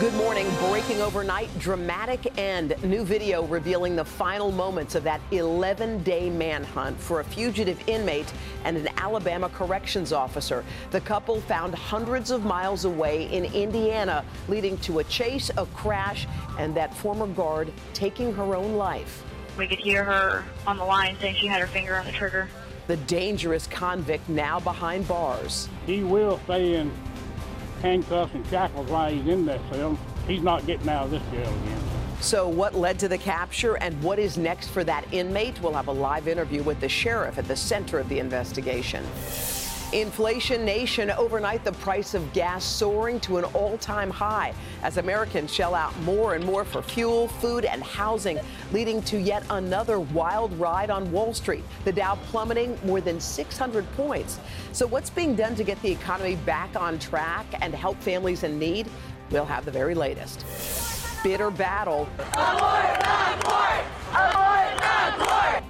Good 0.00 0.14
morning. 0.14 0.46
Breaking 0.60 1.02
overnight, 1.02 1.48
dramatic 1.58 2.38
end. 2.38 2.76
New 2.84 3.02
video 3.02 3.44
revealing 3.46 3.96
the 3.96 4.04
final 4.04 4.52
moments 4.52 4.94
of 4.94 5.02
that 5.02 5.20
11 5.32 6.04
day 6.04 6.30
manhunt 6.30 7.00
for 7.00 7.18
a 7.18 7.24
fugitive 7.24 7.82
inmate 7.88 8.32
and 8.62 8.76
an 8.76 8.88
Alabama 8.98 9.48
corrections 9.48 10.12
officer. 10.12 10.64
The 10.92 11.00
couple 11.00 11.40
found 11.40 11.74
hundreds 11.74 12.30
of 12.30 12.44
miles 12.44 12.84
away 12.84 13.24
in 13.32 13.46
Indiana, 13.46 14.24
leading 14.46 14.78
to 14.78 15.00
a 15.00 15.04
chase, 15.04 15.50
a 15.56 15.66
crash, 15.66 16.28
and 16.60 16.76
that 16.76 16.94
former 16.94 17.26
guard 17.26 17.72
taking 17.92 18.32
her 18.34 18.54
own 18.54 18.74
life. 18.74 19.24
We 19.56 19.66
could 19.66 19.80
hear 19.80 20.04
her 20.04 20.44
on 20.64 20.76
the 20.76 20.84
line 20.84 21.16
saying 21.18 21.34
she 21.40 21.48
had 21.48 21.60
her 21.60 21.66
finger 21.66 21.96
on 21.96 22.06
the 22.06 22.12
trigger. 22.12 22.48
The 22.86 22.98
dangerous 22.98 23.66
convict 23.66 24.28
now 24.28 24.60
behind 24.60 25.08
bars. 25.08 25.68
He 25.86 26.04
will 26.04 26.38
stay 26.44 26.76
in 26.76 26.92
handcuffs 27.80 28.34
and 28.34 28.46
shackles 28.48 28.88
while 28.88 29.10
he's 29.10 29.26
in 29.26 29.46
that 29.46 29.60
cell. 29.70 29.98
He's 30.26 30.42
not 30.42 30.66
getting 30.66 30.88
out 30.88 31.04
of 31.04 31.10
this 31.10 31.22
jail 31.30 31.48
again. 31.48 31.80
So, 32.20 32.48
what 32.48 32.74
led 32.74 32.98
to 32.98 33.08
the 33.08 33.18
capture 33.18 33.76
and 33.76 34.00
what 34.02 34.18
is 34.18 34.36
next 34.36 34.68
for 34.68 34.82
that 34.84 35.04
inmate? 35.12 35.60
We'll 35.62 35.74
have 35.74 35.86
a 35.86 35.92
live 35.92 36.26
interview 36.26 36.62
with 36.64 36.80
the 36.80 36.88
sheriff 36.88 37.38
at 37.38 37.46
the 37.46 37.56
center 37.56 37.98
of 37.98 38.08
the 38.08 38.18
investigation. 38.18 39.04
Inflation 39.94 40.66
nation 40.66 41.10
overnight, 41.12 41.64
the 41.64 41.72
price 41.72 42.12
of 42.12 42.30
gas 42.34 42.62
soaring 42.62 43.18
to 43.20 43.38
an 43.38 43.44
all 43.44 43.78
time 43.78 44.10
high 44.10 44.52
as 44.82 44.98
Americans 44.98 45.50
shell 45.52 45.74
out 45.74 45.98
more 46.00 46.34
and 46.34 46.44
more 46.44 46.62
for 46.66 46.82
fuel, 46.82 47.28
food, 47.28 47.64
and 47.64 47.82
housing, 47.82 48.38
leading 48.70 49.00
to 49.04 49.18
yet 49.18 49.42
another 49.48 49.98
wild 49.98 50.52
ride 50.60 50.90
on 50.90 51.10
Wall 51.10 51.32
Street. 51.32 51.64
The 51.86 51.92
Dow 51.92 52.16
plummeting 52.26 52.78
more 52.84 53.00
than 53.00 53.18
600 53.18 53.90
points. 53.92 54.38
So, 54.72 54.86
what's 54.86 55.08
being 55.08 55.34
done 55.34 55.54
to 55.54 55.64
get 55.64 55.80
the 55.80 55.90
economy 55.90 56.36
back 56.36 56.76
on 56.76 56.98
track 56.98 57.46
and 57.62 57.74
help 57.74 57.98
families 58.02 58.42
in 58.42 58.58
need? 58.58 58.90
We'll 59.30 59.46
have 59.46 59.64
the 59.64 59.70
very 59.70 59.94
latest. 59.94 60.44
Bitter 61.22 61.50
battle. 61.50 62.06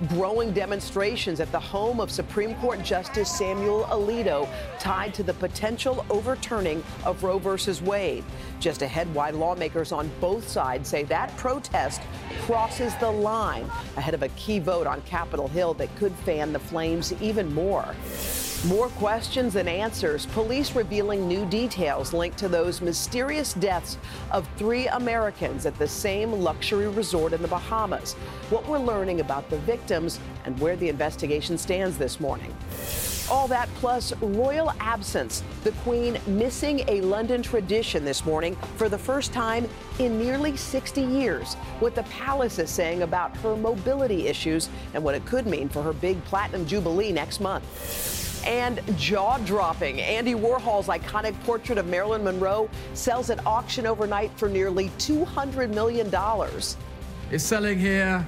Growing 0.07 0.53
demonstrations 0.53 1.41
at 1.41 1.51
the 1.51 1.59
home 1.59 1.99
of 1.99 2.09
Supreme 2.09 2.55
Court 2.57 2.85
Justice 2.85 3.29
Samuel 3.29 3.83
Alito 3.91 4.49
tied 4.79 5.13
to 5.15 5.25
the 5.25 5.35
potential 5.35 6.07
overturning 6.09 6.85
of 7.05 7.25
Roe 7.25 7.41
v. 7.41 7.85
Wade. 7.85 8.23
Just 8.61 8.83
ahead, 8.83 9.13
why 9.13 9.31
lawmakers 9.31 9.91
on 9.91 10.09
both 10.21 10.47
sides 10.47 10.89
say 10.89 11.03
that 11.05 11.37
protest 11.37 12.01
crosses 12.43 12.95
the 13.01 13.11
line 13.11 13.65
ahead 13.97 14.15
of 14.15 14.23
a 14.23 14.29
key 14.31 14.61
vote 14.61 14.87
on 14.87 15.03
Capitol 15.03 15.49
Hill 15.49 15.75
that 15.75 15.95
could 15.97 16.13
fan 16.19 16.53
the 16.53 16.61
flames 16.61 17.13
even 17.21 17.53
more. 17.53 17.93
More 18.65 18.89
questions 18.89 19.55
than 19.55 19.69
answers. 19.69 20.27
Police 20.27 20.75
revealing 20.75 21.29
new 21.29 21.47
details 21.47 22.13
linked 22.13 22.39
to 22.39 22.49
those 22.49 22.81
mysterious 22.81 23.53
deaths 23.53 23.99
of 24.33 24.49
three 24.57 24.89
Americans 24.89 25.65
at 25.65 25.79
the 25.79 25.87
same 25.87 26.33
luxury 26.33 26.89
resort 26.89 27.33
in 27.33 27.41
the 27.41 27.47
Bahamas. 27.47 28.15
What 28.51 28.67
we're 28.67 28.81
learning 28.81 29.21
about 29.21 29.49
the 29.49 29.59
victims 29.59 30.19
and 30.45 30.59
where 30.59 30.75
the 30.75 30.89
investigation 30.89 31.57
stands 31.57 31.99
this 31.99 32.19
morning. 32.19 32.53
All 33.31 33.47
that 33.47 33.69
plus 33.77 34.13
royal 34.15 34.73
absence. 34.81 35.45
The 35.63 35.71
Queen 35.85 36.19
missing 36.27 36.83
a 36.89 37.01
London 37.03 37.45
tradition 37.45 38.05
this 38.05 38.27
morning 38.27 38.57
for 38.77 38.89
the 38.89 38.99
first 38.99 39.33
time 39.33 39.69
in 40.01 40.19
nearly 40.19 40.57
60 40.57 41.01
years. 41.01 41.55
What 41.79 41.95
the 41.95 42.03
palace 42.05 42.59
is 42.59 42.71
saying 42.71 43.03
about 43.03 43.37
her 43.37 43.55
mobility 43.55 44.27
issues 44.27 44.69
and 44.95 45.05
what 45.05 45.15
it 45.15 45.25
could 45.27 45.47
mean 45.47 45.69
for 45.69 45.81
her 45.85 45.93
big 45.93 46.23
platinum 46.25 46.67
jubilee 46.67 47.13
next 47.13 47.39
month 47.39 48.27
and 48.45 48.81
jaw 48.97 49.39
dropping. 49.39 50.01
Andy 50.01 50.35
Warhol's 50.35 50.89
iconic 50.89 51.39
portrait 51.45 51.79
of 51.79 51.87
Marilyn 51.87 52.25
Monroe 52.25 52.69
sells 52.95 53.31
at 53.31 53.45
auction 53.47 53.87
overnight 53.87 54.31
for 54.37 54.49
nearly 54.49 54.91
$200 54.99 55.73
million. 55.75 56.11
It's 57.31 57.45
selling 57.45 57.79
here. 57.79 58.25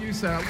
You 0.00 0.12
sell. 0.12 0.42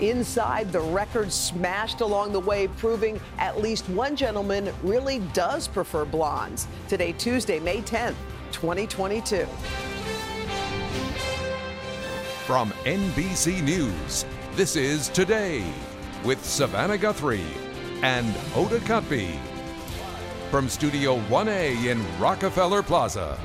Inside, 0.00 0.72
the 0.72 0.80
record 0.80 1.32
smashed 1.32 2.02
along 2.02 2.32
the 2.32 2.40
way, 2.40 2.68
proving 2.68 3.18
at 3.38 3.62
least 3.62 3.88
one 3.88 4.14
gentleman 4.14 4.70
really 4.82 5.20
does 5.32 5.66
prefer 5.66 6.04
blondes. 6.04 6.66
Today, 6.86 7.12
Tuesday, 7.12 7.58
May 7.60 7.80
10th, 7.80 8.14
2022. 8.52 9.46
From 12.44 12.70
NBC 12.84 13.62
News, 13.62 14.26
this 14.54 14.76
is 14.76 15.08
Today 15.08 15.64
with 16.26 16.44
Savannah 16.44 16.98
Guthrie 16.98 17.46
and 18.02 18.26
Hoda 18.52 18.80
Kotb. 18.80 19.38
From 20.50 20.68
Studio 20.68 21.20
1A 21.28 21.86
in 21.86 22.04
Rockefeller 22.18 22.82
Plaza. 22.82 23.38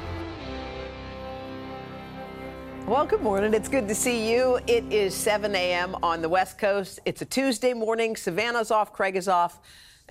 Well, 2.88 3.06
good 3.06 3.22
morning. 3.22 3.54
It's 3.54 3.70
good 3.70 3.88
to 3.88 3.94
see 3.94 4.32
you. 4.32 4.60
It 4.66 4.84
is 4.92 5.14
7 5.14 5.54
a.m. 5.54 5.96
on 6.02 6.24
the 6.24 6.30
West 6.30 6.58
Coast. 6.58 7.00
It's 7.06 7.22
a 7.22 7.26
Tuesday 7.26 7.76
morning. 7.76 8.16
Savannah's 8.16 8.72
off, 8.72 8.92
Craig 8.92 9.16
is 9.16 9.28
off. 9.28 9.60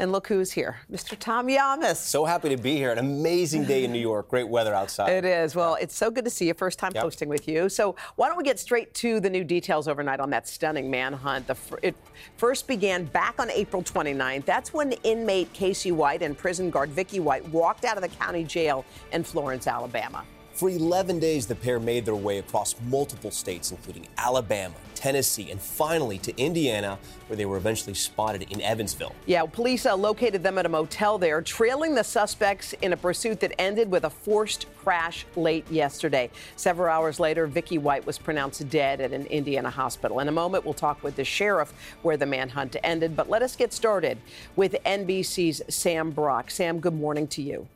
And 0.00 0.12
look 0.12 0.28
who's 0.28 0.50
here, 0.50 0.78
Mr. 0.91 1.15
Tom 1.15 1.47
Llamas. 1.47 1.99
So 1.99 2.25
happy 2.25 2.49
to 2.49 2.56
be 2.56 2.75
here. 2.75 2.91
An 2.91 2.97
amazing 2.97 3.66
day 3.66 3.84
in 3.84 3.93
New 3.93 3.99
York. 3.99 4.31
Great 4.31 4.49
weather 4.49 4.72
outside. 4.72 5.11
It 5.11 5.27
is. 5.27 5.55
Well, 5.55 5.75
it's 5.75 5.94
so 5.94 6.11
good 6.11 6.25
to 6.25 6.31
see 6.31 6.47
you. 6.47 6.55
First 6.55 6.78
time 6.78 6.93
yep. 6.94 7.05
posting 7.05 7.28
with 7.28 7.47
you. 7.47 7.69
So 7.69 7.94
why 8.16 8.28
don't 8.28 8.39
we 8.39 8.43
get 8.43 8.59
straight 8.59 8.94
to 8.94 9.21
the 9.21 9.28
new 9.28 9.44
details 9.44 9.89
overnight 9.89 10.19
on 10.19 10.31
that 10.31 10.49
stunning 10.49 10.91
manhunt? 10.91 11.47
The, 11.47 11.56
it 11.83 11.94
first 12.39 12.66
began 12.66 13.05
back 13.05 13.34
on 13.39 13.50
April 13.50 13.83
29th. 13.83 14.47
That's 14.47 14.72
when 14.72 14.93
inmate 15.03 15.53
Casey 15.53 15.93
White 15.93 16.22
and 16.22 16.37
prison 16.37 16.71
guard 16.71 16.89
Vicky 16.89 17.21
White 17.21 17.47
walked 17.50 17.84
out 17.84 17.99
of 17.99 18.03
the 18.03 18.09
county 18.09 18.43
jail 18.43 18.87
in 19.12 19.22
Florence, 19.22 19.66
Alabama. 19.66 20.25
For 20.53 20.69
11 20.69 21.21
days, 21.21 21.47
the 21.47 21.55
pair 21.55 21.81
made 21.81 22.05
their 22.05 22.15
way 22.15 22.38
across 22.38 22.75
multiple 22.88 23.31
states, 23.31 23.71
including 23.71 24.06
Alabama, 24.19 24.75
Tennessee, 24.94 25.50
and 25.50 25.61
finally 25.61 26.19
to 26.19 26.37
Indiana, 26.37 26.99
where 27.28 27.37
they 27.37 27.47
were 27.47 27.56
eventually 27.56 27.94
spotted 27.94 28.43
in 28.50 28.60
Evansville. 28.60 29.15
Yeah, 29.25 29.47
police 29.47 29.87
uh, 29.87 29.97
located 29.97 30.43
them 30.43 30.59
at 30.59 30.66
a 30.66 30.69
motel 30.69 31.16
there, 31.16 31.41
trailing 31.41 31.94
the 31.94 32.03
suspects 32.03 32.75
in 32.83 32.93
a 32.93 32.97
pursuit 32.97 33.41
that 33.41 33.59
ended 33.59 33.91
with 33.91 34.05
a 34.05 34.10
forced 34.10 34.66
crash 34.77 35.25
late 35.37 35.71
yesterday. 35.71 36.28
Several 36.56 36.93
hours 36.93 37.19
later, 37.19 37.47
Vicky 37.47 37.78
White 37.78 38.05
was 38.05 38.19
pronounced 38.19 38.69
dead 38.69 39.00
at 39.00 39.12
an 39.12 39.27
Indiana 39.27 39.71
hospital. 39.71 40.21
In 40.21 40.28
a 40.28 40.33
moment, 40.33 40.65
we'll 40.65 40.75
talk 40.75 41.03
with 41.03 41.16
the 41.16 41.25
sheriff 41.25 41.72
where 42.03 42.16
the 42.16 42.27
manhunt 42.27 42.77
ended. 42.83 43.16
But 43.16 43.31
let 43.31 43.41
us 43.41 43.56
get 43.56 43.72
started 43.72 44.19
with 44.56 44.77
NBC's 44.84 45.62
Sam 45.75 46.10
Brock. 46.10 46.50
Sam, 46.50 46.81
good 46.81 46.94
morning 46.94 47.28
to 47.28 47.41
you. 47.41 47.66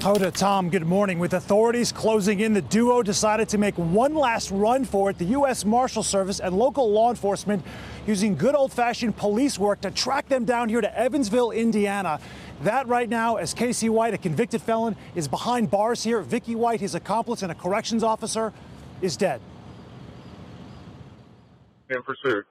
Hoda, 0.00 0.32
Tom, 0.32 0.70
good 0.70 0.86
morning. 0.86 1.18
With 1.18 1.34
authorities 1.34 1.92
closing 1.92 2.40
in, 2.40 2.54
the 2.54 2.62
duo 2.62 3.02
decided 3.02 3.50
to 3.50 3.58
make 3.58 3.74
one 3.74 4.14
last 4.14 4.50
run 4.50 4.86
for 4.86 5.10
it. 5.10 5.18
The 5.18 5.26
U.S. 5.26 5.66
Marshal 5.66 6.02
Service 6.02 6.40
and 6.40 6.56
local 6.56 6.90
law 6.90 7.10
enforcement 7.10 7.62
using 8.06 8.34
good 8.34 8.54
old 8.54 8.72
fashioned 8.72 9.14
police 9.18 9.58
work 9.58 9.82
to 9.82 9.90
track 9.90 10.26
them 10.26 10.46
down 10.46 10.70
here 10.70 10.80
to 10.80 10.98
Evansville, 10.98 11.50
Indiana. 11.50 12.18
That 12.62 12.88
right 12.88 13.10
now, 13.10 13.36
as 13.36 13.52
Casey 13.52 13.90
White, 13.90 14.14
a 14.14 14.18
convicted 14.18 14.62
felon, 14.62 14.96
is 15.14 15.28
behind 15.28 15.70
bars 15.70 16.02
here. 16.02 16.22
Vicky 16.22 16.54
White, 16.54 16.80
his 16.80 16.94
accomplice 16.94 17.42
and 17.42 17.52
a 17.52 17.54
corrections 17.54 18.02
officer, 18.02 18.54
is 19.02 19.18
dead. 19.18 19.42
In 21.90 22.02
pursuit. 22.02 22.46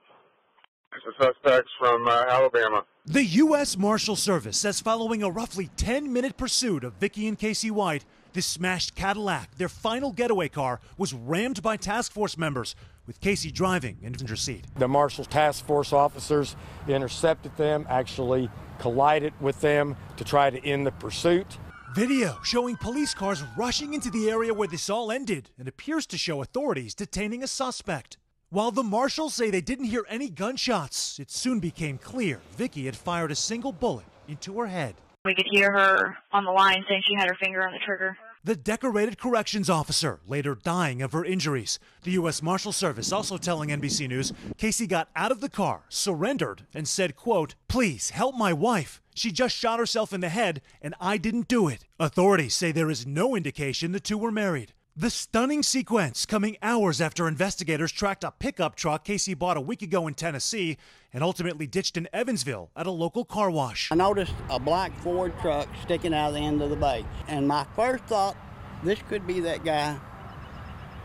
It's 1.06 1.18
the 1.18 1.26
suspects 1.26 1.72
from 1.80 2.08
uh, 2.08 2.26
Alabama. 2.28 2.84
The 3.06 3.24
U.S. 3.24 3.78
Marshal 3.78 4.18
Service 4.18 4.58
says 4.58 4.82
following 4.82 5.24
a 5.24 5.30
roughly 5.30 5.70
10 5.78 6.12
minute 6.12 6.36
pursuit 6.36 6.84
of 6.84 6.94
Vicky 6.96 7.28
and 7.28 7.40
Casey 7.40 7.72
White, 7.72 8.04
this 8.34 8.46
smashed 8.46 8.96
Cadillac, 8.96 9.56
their 9.56 9.70
final 9.70 10.12
getaway 10.12 10.50
car, 10.50 10.82
was 10.98 11.14
rammed 11.14 11.64
by 11.64 11.78
task 11.78 12.12
force 12.12 12.38
members, 12.38 12.76
with 13.08 13.22
Casey 13.22 13.50
driving 13.50 13.98
in 14.02 14.12
the 14.12 14.18
passenger 14.18 14.36
seat. 14.36 14.66
The 14.76 14.90
Marshals 14.90 15.28
task 15.28 15.66
force 15.66 15.94
officers 15.94 16.58
intercepted 16.88 17.56
them, 17.56 17.86
actually 17.90 18.50
collided 18.80 19.34
with 19.40 19.62
them 19.62 19.96
to 20.18 20.26
try 20.26 20.50
to 20.50 20.62
end 20.66 20.86
the 20.86 20.92
pursuit. 20.92 21.58
Video 21.96 22.38
showing 22.44 22.76
police 22.76 23.14
cars 23.14 23.42
rushing 23.58 23.94
into 23.94 24.10
the 24.10 24.30
area 24.30 24.54
where 24.54 24.68
this 24.68 24.90
all 24.90 25.14
ended 25.14 25.50
and 25.58 25.68
appears 25.68 26.06
to 26.08 26.18
show 26.18 26.42
authorities 26.42 26.94
detaining 26.94 27.42
a 27.42 27.48
suspect. 27.48 28.18
While 28.52 28.72
the 28.72 28.82
marshals 28.82 29.36
say 29.36 29.52
they 29.52 29.62
didn't 29.62 29.86
hear 29.86 30.08
any 30.10 30.28
gunshots, 30.28 31.20
it 31.20 31.30
soon 31.30 31.60
became 31.60 32.00
clear 32.00 32.42
Vicky 32.58 32.88
had 32.88 32.96
fired 32.96 33.30
a 33.30 33.36
single 33.36 33.72
bullet 33.72 34.08
into 34.28 34.58
her 34.58 34.66
head. 34.66 34.96
We 35.24 35.36
could 35.36 35.46
hear 35.52 35.72
her 35.72 36.18
on 36.32 36.46
the 36.46 36.52
line 36.52 36.84
saying 36.90 37.04
she 37.08 37.14
had 37.14 37.28
her 37.28 37.38
finger 37.40 37.62
on 37.62 37.74
the 37.74 37.80
trigger. 37.86 38.18
The 38.44 38.56
decorated 38.56 39.20
corrections 39.20 39.70
officer 39.70 40.20
later 40.26 40.56
dying 40.56 41.04
of 41.04 41.12
her 41.12 41.24
injuries. 41.24 41.78
The 42.02 42.12
U.S. 42.12 42.42
Marshal 42.42 42.72
Service 42.72 43.12
also 43.12 43.38
telling 43.38 43.70
NBC 43.70 44.08
News 44.08 44.34
Casey 44.58 44.88
got 44.88 45.10
out 45.16 45.32
of 45.32 45.42
the 45.42 45.50
car, 45.50 45.84
surrendered, 45.88 46.66
and 46.74 46.88
said, 46.88 47.16
quote, 47.16 47.54
Please 47.68 48.10
help 48.10 48.34
my 48.34 48.52
wife. 48.52 49.00
She 49.14 49.32
just 49.32 49.56
shot 49.56 49.78
herself 49.78 50.12
in 50.12 50.22
the 50.22 50.30
head, 50.30 50.64
and 50.82 50.96
I 51.00 51.18
didn't 51.18 51.48
do 51.48 51.68
it. 51.68 51.86
Authorities 52.00 52.56
say 52.56 52.72
there 52.72 52.90
is 52.90 53.06
no 53.06 53.36
indication 53.36 53.92
the 53.92 54.00
two 54.00 54.18
were 54.18 54.32
married. 54.32 54.74
The 54.98 55.10
stunning 55.10 55.64
sequence 55.64 56.26
coming 56.26 56.58
hours 56.62 57.00
after 57.00 57.28
investigators 57.28 57.92
tracked 57.92 58.24
a 58.24 58.32
pickup 58.32 58.76
truck 58.76 59.06
Casey 59.06 59.34
bought 59.34 59.56
a 59.56 59.62
week 59.62 59.82
ago 59.82 60.08
in 60.08 60.14
Tennessee 60.14 60.78
and 61.14 61.24
ultimately 61.24 61.68
ditched 61.68 61.96
in 61.96 62.10
Evansville 62.12 62.70
at 62.76 62.86
a 62.86 62.92
local 62.92 63.24
car 63.24 63.50
wash. 63.50 63.92
I 63.92 63.96
noticed 63.96 64.34
a 64.50 64.60
black 64.60 64.94
Ford 65.00 65.34
truck 65.40 65.70
sticking 65.84 66.14
out 66.14 66.30
of 66.30 66.34
the 66.34 66.42
end 66.42 66.62
of 66.62 66.70
the 66.70 66.76
bay, 66.76 67.06
and 67.28 67.48
my 67.48 67.66
first 67.76 68.04
thought, 68.06 68.36
this 68.84 69.00
could 69.08 69.26
be 69.26 69.40
that 69.42 69.64
guy 69.64 69.98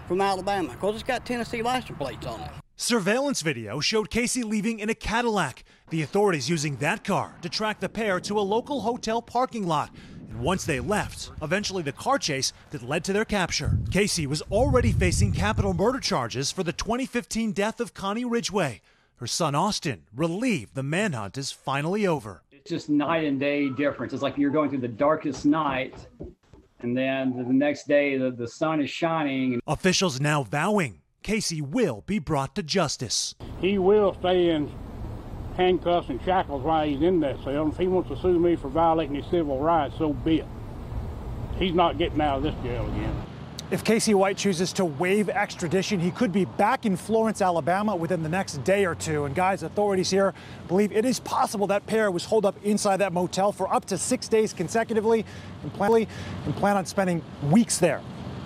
from 0.08 0.20
Alabama, 0.20 0.70
because 0.70 0.94
it's 0.94 1.04
got 1.04 1.24
Tennessee 1.24 1.62
license 1.62 1.96
plates 1.96 2.26
on 2.26 2.40
it. 2.40 2.50
Surveillance 2.76 3.42
video 3.42 3.78
showed 3.78 4.10
Casey 4.10 4.42
leaving 4.42 4.80
in 4.80 4.90
a 4.90 4.94
Cadillac, 4.94 5.62
the 5.90 6.02
authorities 6.02 6.50
using 6.50 6.76
that 6.78 7.04
car 7.04 7.36
to 7.42 7.48
track 7.48 7.78
the 7.78 7.88
pair 7.88 8.18
to 8.18 8.38
a 8.38 8.40
local 8.40 8.80
hotel 8.80 9.22
parking 9.22 9.64
lot 9.64 9.90
once 10.40 10.64
they 10.64 10.80
left, 10.80 11.30
eventually 11.42 11.82
the 11.82 11.92
car 11.92 12.18
chase 12.18 12.52
that 12.70 12.82
led 12.82 13.04
to 13.04 13.12
their 13.12 13.24
capture. 13.24 13.78
Casey 13.90 14.26
was 14.26 14.42
already 14.50 14.92
facing 14.92 15.32
capital 15.32 15.74
murder 15.74 16.00
charges 16.00 16.50
for 16.50 16.62
the 16.62 16.72
2015 16.72 17.52
death 17.52 17.80
of 17.80 17.94
Connie 17.94 18.24
Ridgway. 18.24 18.80
Her 19.16 19.26
son 19.26 19.54
Austin 19.54 20.02
relieved 20.14 20.74
the 20.74 20.82
manhunt 20.82 21.38
is 21.38 21.52
finally 21.52 22.06
over. 22.06 22.42
It's 22.50 22.70
just 22.70 22.88
night 22.88 23.24
and 23.24 23.38
day 23.38 23.68
difference. 23.68 24.12
It's 24.12 24.22
like 24.22 24.36
you're 24.36 24.50
going 24.50 24.70
through 24.70 24.80
the 24.80 24.88
darkest 24.88 25.46
night, 25.46 25.94
and 26.80 26.96
then 26.96 27.36
the 27.36 27.52
next 27.52 27.86
day 27.86 28.16
the, 28.16 28.30
the 28.30 28.48
sun 28.48 28.80
is 28.80 28.90
shining. 28.90 29.60
Officials 29.66 30.20
now 30.20 30.42
vowing 30.42 31.00
Casey 31.24 31.62
will 31.62 32.02
be 32.06 32.18
brought 32.18 32.54
to 32.54 32.62
justice. 32.62 33.34
He 33.60 33.78
will 33.78 34.14
stay 34.20 34.50
in 34.50 34.70
handcuffs 35.56 36.08
and 36.08 36.22
shackles 36.22 36.62
while 36.62 36.86
he's 36.86 37.02
in 37.02 37.20
that 37.20 37.42
cell. 37.44 37.68
If 37.68 37.76
he 37.76 37.86
wants 37.86 38.10
to 38.10 38.16
sue 38.20 38.38
me 38.38 38.56
for 38.56 38.68
violating 38.68 39.14
his 39.14 39.26
civil 39.26 39.58
rights, 39.60 39.96
so 39.98 40.12
be 40.12 40.40
it. 40.40 40.46
He's 41.58 41.74
not 41.74 41.98
getting 41.98 42.20
out 42.20 42.38
of 42.38 42.42
this 42.42 42.54
jail 42.62 42.84
again. 42.86 43.22
If 43.70 43.82
Casey 43.82 44.12
White 44.12 44.36
chooses 44.36 44.72
to 44.74 44.84
waive 44.84 45.30
extradition, 45.30 45.98
he 45.98 46.10
could 46.10 46.32
be 46.32 46.44
back 46.44 46.84
in 46.84 46.96
Florence, 46.96 47.40
Alabama 47.40 47.96
within 47.96 48.22
the 48.22 48.28
next 48.28 48.62
day 48.62 48.84
or 48.84 48.94
two. 48.94 49.24
And 49.24 49.34
guys, 49.34 49.62
authorities 49.62 50.10
here 50.10 50.34
believe 50.68 50.92
it 50.92 51.04
is 51.04 51.18
possible 51.20 51.66
that 51.68 51.86
pair 51.86 52.10
was 52.10 52.26
holed 52.26 52.44
up 52.44 52.56
inside 52.62 52.98
that 52.98 53.12
motel 53.12 53.52
for 53.52 53.72
up 53.72 53.86
to 53.86 53.96
six 53.96 54.28
days 54.28 54.52
consecutively 54.52 55.24
and 55.62 55.72
plan, 55.72 56.06
and 56.44 56.56
plan 56.56 56.76
on 56.76 56.84
spending 56.84 57.22
weeks 57.50 57.78
there. 57.78 58.02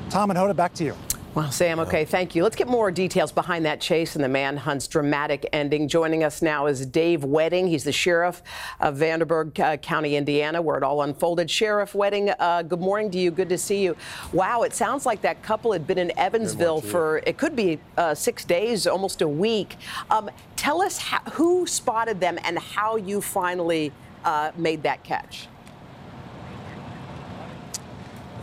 Tom 0.09 0.31
and 0.31 0.39
Hoda, 0.39 0.55
back 0.55 0.73
to 0.75 0.85
you. 0.85 0.95
Well, 1.39 1.53
Sam, 1.53 1.79
okay, 1.79 2.05
thank 2.05 2.35
you. 2.35 2.43
Let's 2.43 2.57
get 2.57 2.67
more 2.67 2.91
details 2.91 3.31
behind 3.31 3.65
that 3.65 3.81
chase 3.81 4.17
and 4.17 4.25
the 4.25 4.29
manhunt's 4.29 4.89
dramatic 4.89 5.49
ending. 5.53 5.87
Joining 5.87 6.25
us 6.25 6.43
now 6.43 6.67
is 6.67 6.85
Dave 6.85 7.23
Wedding. 7.23 7.69
He's 7.69 7.85
the 7.85 7.93
sheriff 7.93 8.43
of 8.81 8.97
Vanderburgh 8.97 9.61
uh, 9.61 9.77
County, 9.77 10.17
Indiana, 10.17 10.61
where 10.61 10.77
it 10.77 10.83
all 10.83 11.03
unfolded. 11.03 11.49
Sheriff 11.49 11.95
Wedding, 11.95 12.31
uh, 12.41 12.63
good 12.63 12.81
morning 12.81 13.09
to 13.13 13.19
you. 13.19 13.31
Good 13.31 13.51
to 13.51 13.57
see 13.57 13.85
you. 13.85 13.97
Wow, 14.33 14.63
it 14.63 14.75
sounds 14.75 15.07
like 15.07 15.21
that 15.21 15.41
couple 15.45 15.71
had 15.71 15.87
been 15.87 15.99
in 15.99 16.11
Evansville 16.19 16.81
for, 16.81 17.19
it 17.19 17.39
could 17.39 17.55
be 17.55 17.79
uh, 17.97 18.17
six 18.17 18.45
days, 18.45 18.89
almost 18.89 19.23
a 19.23 19.29
week. 19.29 19.77
Um, 20.11 20.31
tell 20.57 20.83
us 20.83 20.99
how, 20.99 21.21
who 21.31 21.69
spotted 21.69 22.19
them 22.19 22.41
and 22.43 22.59
how 22.59 22.97
you 22.97 23.21
finally 23.21 23.93
uh, 24.25 24.51
made 24.57 24.83
that 24.83 25.05
catch. 25.05 25.47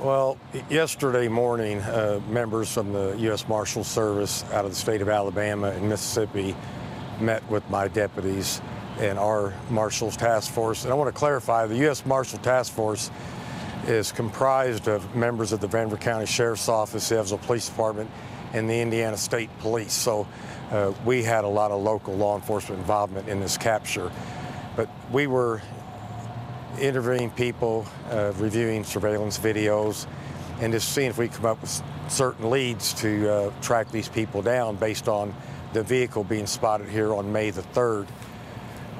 Well, 0.01 0.38
yesterday 0.69 1.30
morning, 1.30 1.80
uh, 1.80 2.19
members 2.27 2.71
from 2.71 2.92
the 2.92 3.15
U.S. 3.19 3.47
Marshal 3.47 3.86
Service 3.86 4.44
out 4.51 4.65
of 4.65 4.71
the 4.71 4.75
state 4.75 5.01
of 5.01 5.07
Alabama 5.07 5.69
and 5.69 5.88
Mississippi 5.88 6.53
met 7.21 7.50
with 7.50 7.68
my 7.69 7.88
deputies 7.88 8.62
and 9.00 9.18
our 9.18 9.53
Marshals 9.69 10.18
Task 10.18 10.51
Force. 10.51 10.83
And 10.83 10.92
I 10.92 10.95
want 10.97 11.13
to 11.13 11.18
clarify 11.18 11.65
the 11.65 11.77
U.S. 11.77 12.06
Marshal 12.06 12.39
Task 12.39 12.74
Force 12.74 13.09
is 13.88 14.12
comprised 14.12 14.89
of 14.89 15.15
members 15.15 15.53
of 15.53 15.62
the 15.62 15.68
Vanderburgh 15.68 16.01
County 16.01 16.25
Sheriff's 16.25 16.68
Office, 16.68 17.07
the 17.07 17.15
Evansville 17.15 17.38
Police 17.39 17.69
Department, 17.69 18.12
and 18.51 18.69
the 18.69 18.80
Indiana 18.81 19.15
State 19.15 19.50
Police. 19.59 19.94
So 19.94 20.27
uh, 20.71 20.92
we 21.06 21.24
had 21.24 21.45
a 21.45 21.50
lot 21.50 21.71
of 21.71 21.81
local 21.81 22.15
law 22.15 22.36
enforcement 22.36 22.81
involvement 22.81 23.30
in 23.30 23.39
this 23.39 23.57
capture. 23.57 24.12
But 24.75 24.89
we 25.09 25.27
were 25.27 25.62
interviewing 26.80 27.30
people, 27.31 27.86
uh, 28.10 28.33
reviewing 28.38 28.83
surveillance 28.83 29.38
videos, 29.38 30.07
and 30.60 30.72
just 30.72 30.94
seeing 30.94 31.10
if 31.10 31.18
we 31.18 31.27
come 31.27 31.45
up 31.45 31.62
with 31.62 31.83
certain 32.07 32.50
leads 32.50 32.94
to 32.94 33.30
uh, 33.30 33.51
track 33.62 33.89
these 33.92 34.07
people 34.07 34.42
down 34.42 34.75
based 34.75 35.07
on 35.07 35.33
the 35.74 35.83
vehicle 35.83 36.24
being 36.24 36.48
spotted 36.48 36.88
here 36.88 37.13
on 37.13 37.31
May 37.31 37.50
the 37.50 37.62
3rd. 37.62 38.07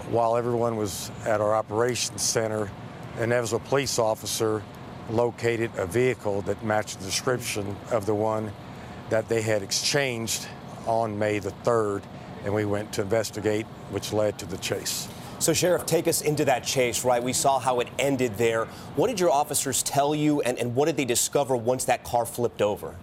While 0.10 0.36
everyone 0.38 0.76
was 0.76 1.12
at 1.26 1.42
our 1.42 1.56
operations 1.56 2.22
center, 2.22 2.70
an 3.18 3.32
Evansville 3.32 3.60
police 3.60 3.98
officer 3.98 4.62
located 5.10 5.72
a 5.78 5.86
vehicle 5.86 6.42
that 6.42 6.64
matched 6.64 7.00
the 7.00 7.06
description 7.06 7.76
of 7.92 8.06
the 8.06 8.16
one 8.16 8.52
that 9.10 9.30
they 9.30 9.42
had 9.42 9.64
exchanged 9.64 10.48
on 10.86 11.18
May 11.18 11.40
the 11.40 11.52
3rd, 11.64 12.04
and 12.44 12.54
we 12.54 12.66
went 12.66 12.92
to 12.94 13.02
investigate, 13.02 13.66
which 13.92 14.14
led 14.14 14.38
to 14.40 14.46
the 14.46 14.58
chase. 14.58 15.08
So, 15.46 15.54
Sheriff, 15.54 15.86
take 15.86 16.08
us 16.08 16.22
into 16.24 16.44
that 16.46 16.64
chase, 16.64 17.06
right? 17.06 17.22
We 17.22 17.32
saw 17.32 17.60
how 17.60 17.80
it 17.80 17.88
ended 18.00 18.36
there. 18.36 18.66
What 18.96 19.10
did 19.10 19.20
your 19.20 19.30
officers 19.30 19.84
tell 19.84 20.16
you, 20.16 20.42
and, 20.42 20.58
and 20.58 20.76
what 20.76 20.88
did 20.88 20.98
they 20.98 21.06
discover 21.06 21.56
once 21.56 21.86
that 21.86 22.04
car 22.04 22.26
flipped 22.26 22.64
over? 22.64 22.96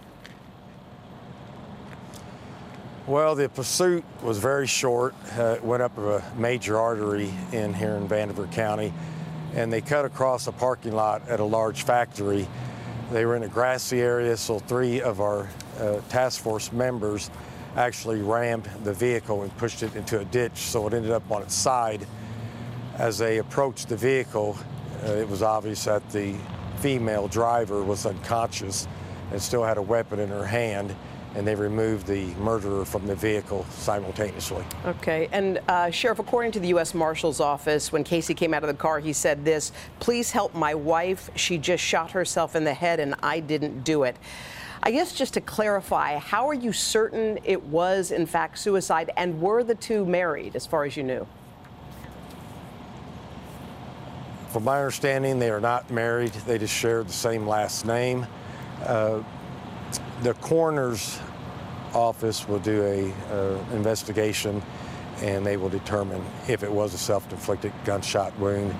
Well, 3.07 3.33
the 3.35 3.47
pursuit 3.47 4.03
was 4.21 4.39
very 4.39 4.67
short. 4.67 5.15
Uh, 5.39 5.55
it 5.55 5.63
went 5.63 5.83
up 5.83 5.97
a 5.97 6.21
major 6.35 6.77
artery 6.77 7.33
in 7.53 7.73
here 7.73 7.95
in 7.95 8.09
Vanderburgh 8.09 8.51
County, 8.51 8.91
and 9.55 9.71
they 9.71 9.79
cut 9.79 10.03
across 10.03 10.47
a 10.47 10.51
parking 10.51 10.91
lot 10.91 11.25
at 11.29 11.39
a 11.39 11.45
large 11.45 11.83
factory. 11.83 12.45
They 13.13 13.25
were 13.25 13.37
in 13.37 13.43
a 13.43 13.47
grassy 13.47 14.01
area, 14.01 14.35
so 14.35 14.59
three 14.59 15.01
of 15.01 15.21
our 15.21 15.49
uh, 15.79 16.01
task 16.09 16.41
force 16.41 16.73
members 16.73 17.31
actually 17.77 18.21
rammed 18.21 18.69
the 18.83 18.91
vehicle 18.91 19.43
and 19.43 19.57
pushed 19.57 19.81
it 19.81 19.95
into 19.95 20.19
a 20.19 20.25
ditch, 20.25 20.57
so 20.57 20.85
it 20.87 20.93
ended 20.93 21.11
up 21.11 21.31
on 21.31 21.41
its 21.41 21.55
side. 21.55 22.05
As 22.97 23.17
they 23.17 23.39
approached 23.39 23.89
the 23.89 23.97
vehicle, 23.97 24.55
uh, 25.03 25.13
it 25.13 25.27
was 25.27 25.41
obvious 25.41 25.85
that 25.85 26.07
the 26.11 26.35
female 26.77 27.27
driver 27.27 27.83
was 27.83 28.05
unconscious 28.05 28.87
and 29.31 29.41
still 29.41 29.63
had 29.63 29.77
a 29.77 29.81
weapon 29.81 30.19
in 30.19 30.29
her 30.29 30.45
hand, 30.45 30.95
and 31.33 31.47
they 31.47 31.55
removed 31.55 32.05
the 32.05 32.27
murderer 32.35 32.85
from 32.85 33.07
the 33.07 33.15
vehicle 33.15 33.65
simultaneously. 33.71 34.63
Okay, 34.85 35.27
and 35.31 35.59
uh, 35.67 35.89
Sheriff, 35.89 36.19
according 36.19 36.51
to 36.51 36.59
the 36.59 36.67
U.S. 36.67 36.93
Marshal's 36.93 37.39
office, 37.39 37.91
when 37.91 38.03
Casey 38.03 38.35
came 38.35 38.53
out 38.53 38.61
of 38.61 38.67
the 38.67 38.75
car, 38.75 38.99
he 38.99 39.11
said 39.11 39.43
this 39.43 39.71
Please 39.99 40.29
help 40.29 40.53
my 40.53 40.75
wife. 40.75 41.31
She 41.35 41.57
just 41.57 41.83
shot 41.83 42.11
herself 42.11 42.55
in 42.55 42.63
the 42.63 42.75
head, 42.75 42.99
and 42.99 43.15
I 43.23 43.39
didn't 43.39 43.83
do 43.83 44.03
it. 44.03 44.17
I 44.83 44.91
guess 44.91 45.15
just 45.15 45.33
to 45.33 45.41
clarify, 45.41 46.19
how 46.19 46.47
are 46.47 46.53
you 46.53 46.71
certain 46.71 47.39
it 47.43 47.63
was, 47.63 48.11
in 48.11 48.27
fact, 48.27 48.59
suicide, 48.59 49.09
and 49.17 49.41
were 49.41 49.63
the 49.63 49.75
two 49.75 50.05
married, 50.05 50.55
as 50.55 50.67
far 50.67 50.83
as 50.83 50.95
you 50.95 51.01
knew? 51.01 51.25
From 54.53 54.65
my 54.65 54.77
understanding, 54.77 55.39
they 55.39 55.49
are 55.49 55.59
not 55.59 55.89
married. 55.89 56.31
They 56.45 56.59
just 56.59 56.75
share 56.75 57.03
the 57.03 57.11
same 57.11 57.47
last 57.47 57.87
name. 57.87 58.27
Uh, 58.85 59.23
the 60.21 60.35
coroner's 60.35 61.19
office 61.95 62.47
will 62.47 62.59
do 62.59 62.83
a 62.83 63.11
uh, 63.33 63.57
investigation, 63.73 64.61
and 65.23 65.43
they 65.43 65.57
will 65.57 65.69
determine 65.69 66.23
if 66.47 66.61
it 66.61 66.71
was 66.71 66.93
a 66.93 66.99
self-inflicted 66.99 67.73
gunshot 67.83 68.37
wound. 68.37 68.75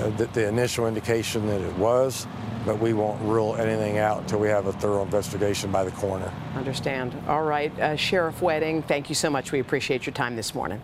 Uh, 0.00 0.08
the, 0.16 0.24
the 0.28 0.48
initial 0.48 0.86
indication 0.86 1.46
that 1.46 1.60
it 1.60 1.76
was, 1.76 2.26
but 2.64 2.78
we 2.78 2.94
won't 2.94 3.20
rule 3.20 3.54
anything 3.56 3.98
out 3.98 4.22
until 4.22 4.38
we 4.38 4.48
have 4.48 4.66
a 4.66 4.72
thorough 4.72 5.02
investigation 5.02 5.70
by 5.70 5.84
the 5.84 5.90
coroner. 5.90 6.32
Understand. 6.56 7.14
All 7.28 7.42
right, 7.42 7.78
uh, 7.80 7.96
Sheriff 7.96 8.40
Wedding, 8.40 8.80
thank 8.80 9.10
you 9.10 9.14
so 9.14 9.28
much. 9.28 9.52
We 9.52 9.60
appreciate 9.60 10.06
your 10.06 10.14
time 10.14 10.36
this 10.36 10.54
morning. 10.54 10.80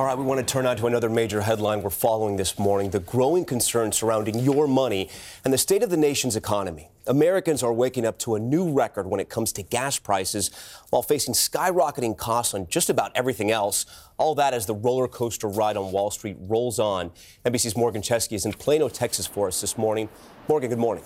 All 0.00 0.06
right, 0.06 0.16
we 0.16 0.24
want 0.24 0.40
to 0.40 0.50
turn 0.50 0.64
on 0.64 0.78
to 0.78 0.86
another 0.86 1.10
major 1.10 1.42
headline 1.42 1.82
we're 1.82 1.90
following 1.90 2.36
this 2.36 2.58
morning 2.58 2.88
the 2.88 3.00
growing 3.00 3.44
concern 3.44 3.92
surrounding 3.92 4.38
your 4.38 4.66
money 4.66 5.10
and 5.44 5.52
the 5.52 5.58
state 5.58 5.82
of 5.82 5.90
the 5.90 5.96
nation's 5.98 6.36
economy. 6.36 6.88
Americans 7.06 7.62
are 7.62 7.70
waking 7.70 8.06
up 8.06 8.18
to 8.20 8.34
a 8.34 8.40
new 8.40 8.72
record 8.72 9.06
when 9.06 9.20
it 9.20 9.28
comes 9.28 9.52
to 9.52 9.62
gas 9.62 9.98
prices 9.98 10.50
while 10.88 11.02
facing 11.02 11.34
skyrocketing 11.34 12.16
costs 12.16 12.54
on 12.54 12.66
just 12.68 12.88
about 12.88 13.12
everything 13.14 13.50
else. 13.50 13.84
All 14.16 14.34
that 14.36 14.54
as 14.54 14.64
the 14.64 14.74
roller 14.74 15.06
coaster 15.06 15.48
ride 15.48 15.76
on 15.76 15.92
Wall 15.92 16.10
Street 16.10 16.38
rolls 16.40 16.78
on. 16.78 17.10
NBC's 17.44 17.76
Morgan 17.76 18.00
Chesky 18.00 18.32
is 18.32 18.46
in 18.46 18.54
Plano, 18.54 18.88
Texas 18.88 19.26
for 19.26 19.48
us 19.48 19.60
this 19.60 19.76
morning. 19.76 20.08
Morgan, 20.48 20.70
good 20.70 20.78
morning. 20.78 21.04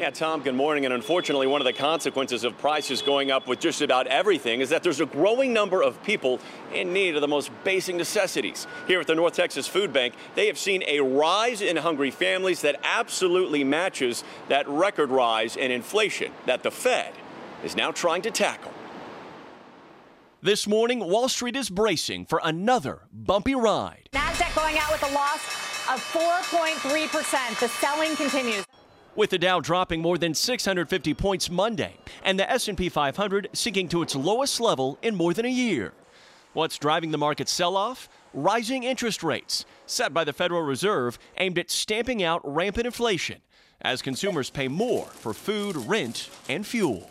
Yeah, 0.00 0.08
Tom, 0.08 0.40
good 0.40 0.54
morning. 0.54 0.86
And 0.86 0.94
unfortunately, 0.94 1.46
one 1.46 1.60
of 1.60 1.66
the 1.66 1.74
consequences 1.74 2.42
of 2.44 2.56
prices 2.56 3.02
going 3.02 3.30
up 3.30 3.46
with 3.46 3.60
just 3.60 3.82
about 3.82 4.06
everything 4.06 4.62
is 4.62 4.70
that 4.70 4.82
there's 4.82 5.00
a 5.00 5.04
growing 5.04 5.52
number 5.52 5.82
of 5.82 6.02
people 6.04 6.40
in 6.72 6.94
need 6.94 7.16
of 7.16 7.20
the 7.20 7.28
most 7.28 7.50
basic 7.64 7.96
necessities. 7.96 8.66
Here 8.86 8.98
at 8.98 9.06
the 9.06 9.14
North 9.14 9.34
Texas 9.34 9.66
Food 9.66 9.92
Bank, 9.92 10.14
they 10.36 10.46
have 10.46 10.56
seen 10.56 10.82
a 10.86 11.00
rise 11.00 11.60
in 11.60 11.76
hungry 11.76 12.10
families 12.10 12.62
that 12.62 12.80
absolutely 12.82 13.62
matches 13.62 14.24
that 14.48 14.66
record 14.70 15.10
rise 15.10 15.54
in 15.54 15.70
inflation 15.70 16.32
that 16.46 16.62
the 16.62 16.70
Fed 16.70 17.12
is 17.62 17.76
now 17.76 17.90
trying 17.90 18.22
to 18.22 18.30
tackle. 18.30 18.72
This 20.40 20.66
morning, 20.66 21.00
Wall 21.00 21.28
Street 21.28 21.56
is 21.56 21.68
bracing 21.68 22.24
for 22.24 22.40
another 22.42 23.02
bumpy 23.12 23.54
ride. 23.54 24.08
NASDAQ 24.14 24.56
going 24.56 24.78
out 24.78 24.90
with 24.92 25.02
a 25.10 25.12
loss 25.12 25.44
of 25.90 26.00
4.3%. 26.14 27.60
The 27.60 27.68
selling 27.68 28.16
continues. 28.16 28.64
With 29.16 29.30
the 29.30 29.38
Dow 29.38 29.60
dropping 29.60 30.00
more 30.00 30.18
than 30.18 30.34
650 30.34 31.14
points 31.14 31.50
Monday 31.50 31.96
and 32.24 32.38
the 32.38 32.50
S&P 32.50 32.88
500 32.88 33.48
sinking 33.52 33.88
to 33.88 34.02
its 34.02 34.14
lowest 34.14 34.60
level 34.60 34.98
in 35.02 35.14
more 35.14 35.34
than 35.34 35.44
a 35.44 35.50
year. 35.50 35.92
What's 36.52 36.78
driving 36.78 37.10
the 37.10 37.18
market 37.18 37.48
sell-off? 37.48 38.08
Rising 38.32 38.84
interest 38.84 39.22
rates 39.22 39.64
set 39.86 40.14
by 40.14 40.24
the 40.24 40.32
Federal 40.32 40.62
Reserve 40.62 41.18
aimed 41.38 41.58
at 41.58 41.70
stamping 41.70 42.22
out 42.22 42.40
rampant 42.44 42.86
inflation 42.86 43.40
as 43.82 44.02
consumers 44.02 44.50
pay 44.50 44.68
more 44.68 45.06
for 45.06 45.32
food, 45.32 45.76
rent, 45.76 46.28
and 46.48 46.66
fuel. 46.66 47.08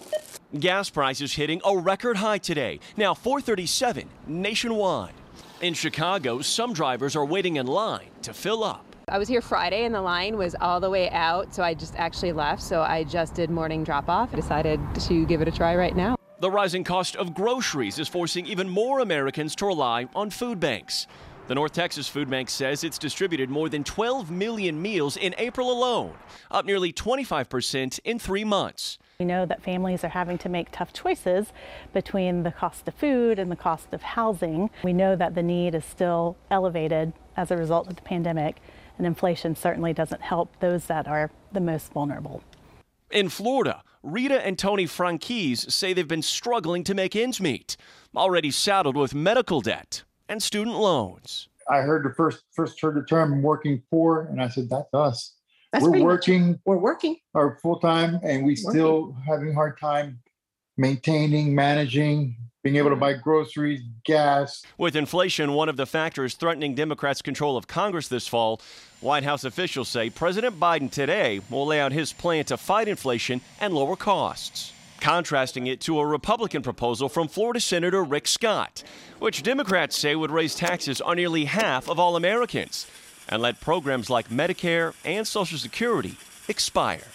Gas 0.60 0.89
prices 0.89 1.34
hitting 1.34 1.62
a 1.65 1.77
record 1.77 2.18
high 2.18 2.38
today, 2.38 2.79
now 2.98 3.13
437 3.13 4.10
nationwide. 4.27 5.13
In 5.62 5.74
Chicago, 5.74 6.41
some 6.41 6.74
drivers 6.74 7.15
are 7.15 7.25
waiting 7.25 7.58
in 7.58 7.68
line 7.68 8.10
to 8.22 8.34
fill 8.34 8.63
up. 8.63 8.88
I 9.11 9.17
was 9.17 9.27
here 9.27 9.41
Friday 9.41 9.85
and 9.85 9.93
the 9.93 10.01
line 10.01 10.37
was 10.37 10.55
all 10.61 10.79
the 10.79 10.89
way 10.89 11.09
out, 11.09 11.53
so 11.53 11.63
I 11.63 11.73
just 11.73 11.95
actually 11.95 12.31
left. 12.31 12.61
So 12.61 12.81
I 12.81 13.03
just 13.03 13.33
did 13.33 13.49
morning 13.49 13.83
drop 13.83 14.07
off. 14.07 14.29
I 14.33 14.35
decided 14.35 14.79
to 15.07 15.25
give 15.25 15.41
it 15.41 15.47
a 15.47 15.51
try 15.51 15.75
right 15.75 15.95
now. 15.95 16.15
The 16.39 16.51
rising 16.51 16.83
cost 16.83 17.15
of 17.15 17.33
groceries 17.33 17.99
is 17.99 18.07
forcing 18.07 18.45
even 18.45 18.69
more 18.69 18.99
Americans 18.99 19.55
to 19.57 19.65
rely 19.65 20.07
on 20.15 20.29
food 20.29 20.59
banks. 20.59 21.07
The 21.47 21.55
North 21.55 21.73
Texas 21.73 22.07
Food 22.07 22.29
Bank 22.29 22.47
says 22.47 22.83
it's 22.83 22.99
distributed 22.99 23.49
more 23.49 23.69
than 23.69 23.83
12 23.83 24.29
million 24.29 24.79
meals 24.79 25.17
in 25.17 25.33
April 25.39 25.71
alone, 25.71 26.13
up 26.51 26.63
nearly 26.63 26.93
25% 26.93 27.99
in 28.05 28.19
three 28.19 28.43
months. 28.43 28.99
We 29.19 29.25
know 29.25 29.47
that 29.47 29.63
families 29.63 30.03
are 30.03 30.09
having 30.09 30.37
to 30.37 30.47
make 30.47 30.67
tough 30.71 30.93
choices 30.93 31.51
between 31.91 32.43
the 32.43 32.51
cost 32.51 32.87
of 32.87 32.93
food 32.93 33.39
and 33.39 33.51
the 33.51 33.55
cost 33.55 33.91
of 33.93 34.03
housing. 34.03 34.69
We 34.83 34.93
know 34.93 35.15
that 35.15 35.33
the 35.33 35.41
need 35.41 35.73
is 35.73 35.83
still 35.83 36.37
elevated 36.51 37.13
as 37.35 37.49
a 37.49 37.57
result 37.57 37.87
of 37.87 37.95
the 37.95 38.01
pandemic, 38.03 38.61
and 39.00 39.08
inflation 39.08 39.56
certainly 39.56 39.94
doesn't 39.94 40.22
help 40.22 40.60
those 40.60 40.86
that 40.86 41.08
are 41.08 41.32
the 41.51 41.60
most 41.62 41.91
vulnerable. 41.91 42.44
In 43.10 43.29
Florida, 43.29 43.82
Rita 44.03 44.46
and 44.46 44.60
Tony 44.60 44.86
Franquise 44.86 45.65
say 45.74 45.94
they've 45.94 46.08
been 46.08 46.22
struggling 46.22 46.84
to 46.84 46.94
make 46.94 47.15
ends 47.15 47.41
meet, 47.41 47.75
already 48.15 48.51
saddled 48.51 48.96
with 48.96 49.15
medical 49.15 49.62
debt 49.62 50.03
and 50.27 50.44
student 50.44 50.77
loans. 50.77 51.48
I 51.72 51.77
heard 51.82 52.03
the 52.06 52.13
first 52.13 52.44
first 52.51 52.79
heard 52.82 52.96
the 52.96 53.06
term 53.06 53.41
working 53.41 53.82
poor, 53.89 54.27
and 54.29 54.41
I 54.41 54.50
said, 54.50 54.70
"That's 54.70 54.94
us. 54.94 55.36
That's 55.72 55.84
we're 55.84 55.91
pretty 55.91 56.03
much- 56.06 56.10
working. 56.12 56.60
We're 56.65 56.77
working. 56.77 57.18
Our 57.36 57.58
full 57.62 57.79
time, 57.79 58.20
and 58.24 58.46
we 58.46 58.56
still 58.56 59.15
having 59.25 59.50
a 59.50 59.53
hard 59.53 59.79
time 59.79 60.20
maintaining, 60.79 61.53
managing, 61.53 62.36
being 62.63 62.77
able 62.77 62.89
to 62.89 62.95
buy 62.95 63.13
groceries, 63.13 63.81
gas. 64.05 64.63
With 64.77 64.95
inflation 64.95 65.53
one 65.53 65.69
of 65.69 65.77
the 65.77 65.86
factors 65.86 66.36
threatening 66.36 66.74
Democrats' 66.74 67.21
control 67.21 67.57
of 67.57 67.67
Congress 67.67 68.07
this 68.07 68.27
fall, 68.27 68.62
White 69.01 69.24
House 69.24 69.43
officials 69.43 69.89
say 69.89 70.09
President 70.09 70.59
Biden 70.59 70.89
today 70.89 71.41
will 71.50 71.65
lay 71.65 71.81
out 71.81 71.91
his 71.91 72.13
plan 72.13 72.45
to 72.45 72.57
fight 72.57 72.88
inflation 72.88 73.41
and 73.59 73.74
lower 73.74 73.98
costs, 73.98 74.74
contrasting 75.01 75.67
it 75.67 75.81
to 75.81 76.00
a 76.00 76.05
Republican 76.05 76.62
proposal 76.62 77.09
from 77.09 77.27
Florida 77.27 77.59
Senator 77.59 78.03
Rick 78.03 78.27
Scott, 78.27 78.83
which 79.19 79.43
Democrats 79.43 79.98
say 79.98 80.15
would 80.15 80.31
raise 80.31 80.55
taxes 80.55 81.01
on 81.01 81.17
nearly 81.17 81.45
half 81.45 81.89
of 81.89 82.00
all 82.00 82.15
Americans 82.15 82.88
and 83.27 83.41
let 83.41 83.62
programs 83.62 84.09
like 84.09 84.29
Medicare 84.29 84.93
and 85.05 85.27
Social 85.27 85.57
Security 85.57 86.15
expire. 86.48 87.07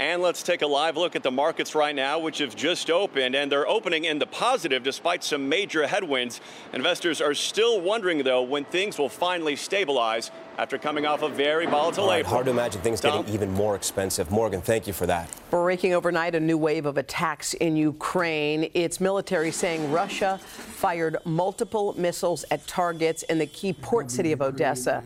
And 0.00 0.22
let's 0.22 0.42
take 0.42 0.62
a 0.62 0.66
live 0.66 0.96
look 0.96 1.14
at 1.14 1.22
the 1.22 1.30
markets 1.30 1.74
right 1.74 1.94
now, 1.94 2.18
which 2.18 2.38
have 2.38 2.56
just 2.56 2.90
opened, 2.90 3.34
and 3.34 3.52
they're 3.52 3.68
opening 3.68 4.06
in 4.06 4.18
the 4.18 4.26
positive 4.26 4.82
despite 4.82 5.22
some 5.22 5.46
major 5.46 5.86
headwinds. 5.86 6.40
Investors 6.72 7.20
are 7.20 7.34
still 7.34 7.82
wondering, 7.82 8.22
though, 8.22 8.40
when 8.40 8.64
things 8.64 8.98
will 8.98 9.10
finally 9.10 9.56
stabilize 9.56 10.30
after 10.60 10.76
coming 10.76 11.06
off 11.06 11.22
a 11.22 11.28
very 11.28 11.64
volatile 11.64 12.04
All 12.04 12.10
right, 12.10 12.18
April. 12.18 12.34
hard 12.34 12.44
to 12.44 12.50
imagine 12.50 12.82
things 12.82 13.00
Tom? 13.00 13.22
getting 13.22 13.34
even 13.34 13.50
more 13.50 13.74
expensive. 13.74 14.30
Morgan, 14.30 14.60
thank 14.60 14.86
you 14.86 14.92
for 14.92 15.06
that. 15.06 15.26
Breaking 15.48 15.94
overnight, 15.94 16.34
a 16.34 16.40
new 16.40 16.58
wave 16.58 16.84
of 16.84 16.98
attacks 16.98 17.54
in 17.54 17.76
Ukraine. 17.76 18.70
Its 18.74 19.00
military 19.00 19.52
saying 19.52 19.90
Russia 19.90 20.38
fired 20.38 21.16
multiple 21.24 21.94
missiles 21.96 22.44
at 22.50 22.66
targets 22.66 23.22
in 23.24 23.38
the 23.38 23.46
key 23.46 23.72
port 23.72 24.10
city 24.10 24.32
of 24.32 24.42
Odessa. 24.42 25.02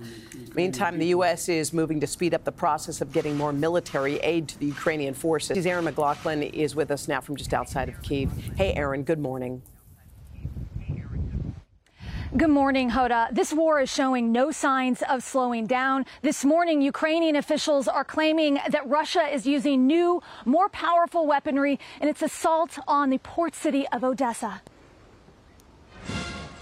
Meantime, 0.57 0.99
the 0.99 1.07
U.S. 1.07 1.49
is 1.49 1.73
moving 1.73 2.01
to 2.01 2.07
speed 2.07 2.35
up 2.35 2.43
the 2.43 2.53
process 2.53 3.01
of 3.01 3.13
getting 3.13 3.37
more 3.37 3.53
military 3.53 4.19
aid 4.19 4.49
to 4.49 4.59
the 4.59 4.67
Ukrainian 4.67 5.15
forces. 5.15 5.65
Erin 5.65 5.85
McLaughlin 5.85 6.43
is 6.43 6.75
with 6.75 6.91
us 6.91 7.07
now 7.07 7.21
from 7.21 7.37
just 7.37 7.55
outside 7.55 7.89
of 7.89 8.03
Kiev. 8.03 8.33
Hey, 8.57 8.73
Erin, 8.75 9.05
good 9.05 9.21
morning. 9.21 9.63
Good 12.37 12.51
morning, 12.51 12.91
Hoda. 12.91 13.33
This 13.33 13.53
war 13.53 13.81
is 13.81 13.89
showing 13.89 14.33
no 14.33 14.51
signs 14.51 15.05
of 15.09 15.23
slowing 15.23 15.69
down. 15.69 16.05
This 16.23 16.45
morning, 16.45 16.83
Ukrainian 16.83 17.37
officials 17.37 17.87
are 17.87 18.03
claiming 18.03 18.59
that 18.69 18.89
Russia 18.89 19.23
is 19.33 19.47
using 19.47 19.87
new, 19.87 20.21
more 20.45 20.69
powerful 20.69 21.29
weaponry 21.29 21.79
in 22.01 22.09
its 22.09 22.23
assault 22.23 22.77
on 22.89 23.11
the 23.11 23.19
port 23.19 23.55
city 23.55 23.87
of 23.93 24.03
Odessa. 24.03 24.63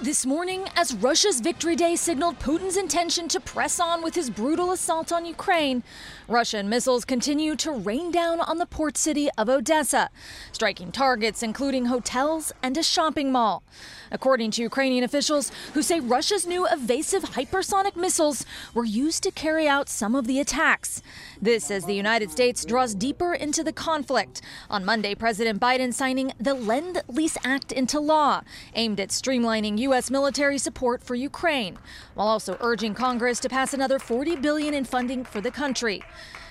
This 0.03 0.27
morning, 0.27 0.65
as 0.75 0.97
Russia's 0.97 1.41
Victory 1.41 1.77
Day 1.77 1.95
signaled 1.95 2.41
Putin's 2.41 2.77
intention 2.77 3.29
to 3.29 3.39
press 3.39 3.79
on 3.79 4.03
with 4.03 4.17
his 4.17 4.31
brutal 4.31 4.73
assault 4.73 5.13
on 5.13 5.25
Ukraine, 5.25 5.85
Russian 6.27 6.69
missiles 6.69 7.05
continue 7.05 7.55
to 7.57 7.71
rain 7.71 8.11
down 8.11 8.41
on 8.41 8.59
the 8.59 8.67
port 8.67 8.99
city 8.99 9.29
of 9.39 9.49
Odessa, 9.49 10.11
striking 10.51 10.91
targets 10.91 11.41
including 11.41 11.85
hotels 11.85 12.53
and 12.65 12.77
a 12.77 12.83
shopping 12.83 13.31
mall. 13.31 13.63
According 14.11 14.51
to 14.53 14.63
Ukrainian 14.63 15.05
officials, 15.05 15.53
who 15.73 15.83
say 15.83 16.01
Russia's 16.01 16.49
new 16.49 16.67
evasive 16.67 17.23
hypersonic 17.23 17.95
missiles 17.95 18.45
were 18.75 18.85
used 18.85 19.23
to 19.23 19.31
carry 19.31 19.69
out 19.69 19.89
some 19.89 20.17
of 20.17 20.27
the 20.27 20.41
attacks. 20.41 21.01
This 21.41 21.71
as 21.71 21.85
the 21.85 21.95
United 21.95 22.31
States 22.33 22.65
draws 22.65 22.97
deeper 22.97 23.35
into 23.35 23.63
the 23.63 23.73
conflict. 23.73 24.43
On 24.69 24.85
Monday, 24.85 25.15
President 25.15 25.61
Biden 25.61 25.95
signing 25.95 26.33
the 26.41 26.55
Lend 26.55 27.03
Lease 27.09 27.39
Act 27.45 27.71
into 27.71 28.01
law, 28.01 28.43
aimed 28.75 28.99
at 28.99 29.11
streamlining 29.11 29.79
U.S. 29.79 29.92
military 30.11 30.57
support 30.57 31.03
for 31.03 31.15
Ukraine, 31.15 31.77
while 32.15 32.29
also 32.29 32.57
urging 32.61 32.95
Congress 32.95 33.39
to 33.41 33.49
pass 33.49 33.75
another 33.75 33.99
40 33.99 34.37
billion 34.37 34.73
in 34.73 34.85
funding 34.85 35.23
for 35.23 35.41
the 35.41 35.51
country. 35.51 36.03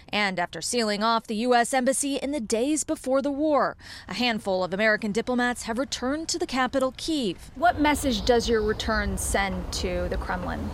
And 0.09 0.37
after 0.37 0.61
sealing 0.61 1.01
off 1.03 1.25
the 1.25 1.35
U.S. 1.37 1.73
Embassy 1.73 2.17
in 2.17 2.31
the 2.31 2.39
days 2.39 2.83
before 2.83 3.21
the 3.21 3.31
war, 3.31 3.77
a 4.07 4.13
handful 4.13 4.63
of 4.63 4.73
American 4.73 5.11
diplomats 5.11 5.63
have 5.63 5.79
returned 5.79 6.27
to 6.29 6.37
the 6.37 6.45
capital, 6.45 6.93
Kiev. 6.97 7.49
What 7.55 7.79
message 7.79 8.25
does 8.25 8.47
your 8.47 8.61
return 8.61 9.17
send 9.17 9.71
to 9.73 10.07
the 10.09 10.17
Kremlin? 10.17 10.69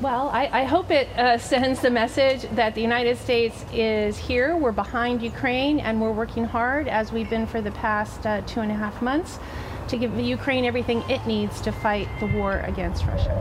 Well, 0.00 0.28
I, 0.28 0.60
I 0.60 0.64
hope 0.64 0.90
it 0.90 1.08
uh, 1.18 1.38
sends 1.38 1.80
the 1.80 1.90
message 1.90 2.42
that 2.54 2.74
the 2.74 2.82
United 2.82 3.16
States 3.16 3.64
is 3.72 4.18
here. 4.18 4.56
We're 4.56 4.72
behind 4.72 5.22
Ukraine 5.22 5.80
and 5.80 6.00
we're 6.00 6.12
working 6.12 6.44
hard, 6.44 6.86
as 6.86 7.12
we've 7.12 7.30
been 7.30 7.46
for 7.46 7.60
the 7.60 7.72
past 7.72 8.26
uh, 8.26 8.42
two 8.42 8.60
and 8.60 8.70
a 8.70 8.74
half 8.74 9.00
months, 9.00 9.38
to 9.88 9.96
give 9.96 10.18
Ukraine 10.18 10.64
everything 10.64 11.02
it 11.08 11.26
needs 11.26 11.60
to 11.62 11.72
fight 11.72 12.08
the 12.20 12.26
war 12.26 12.60
against 12.60 13.04
Russia. 13.06 13.34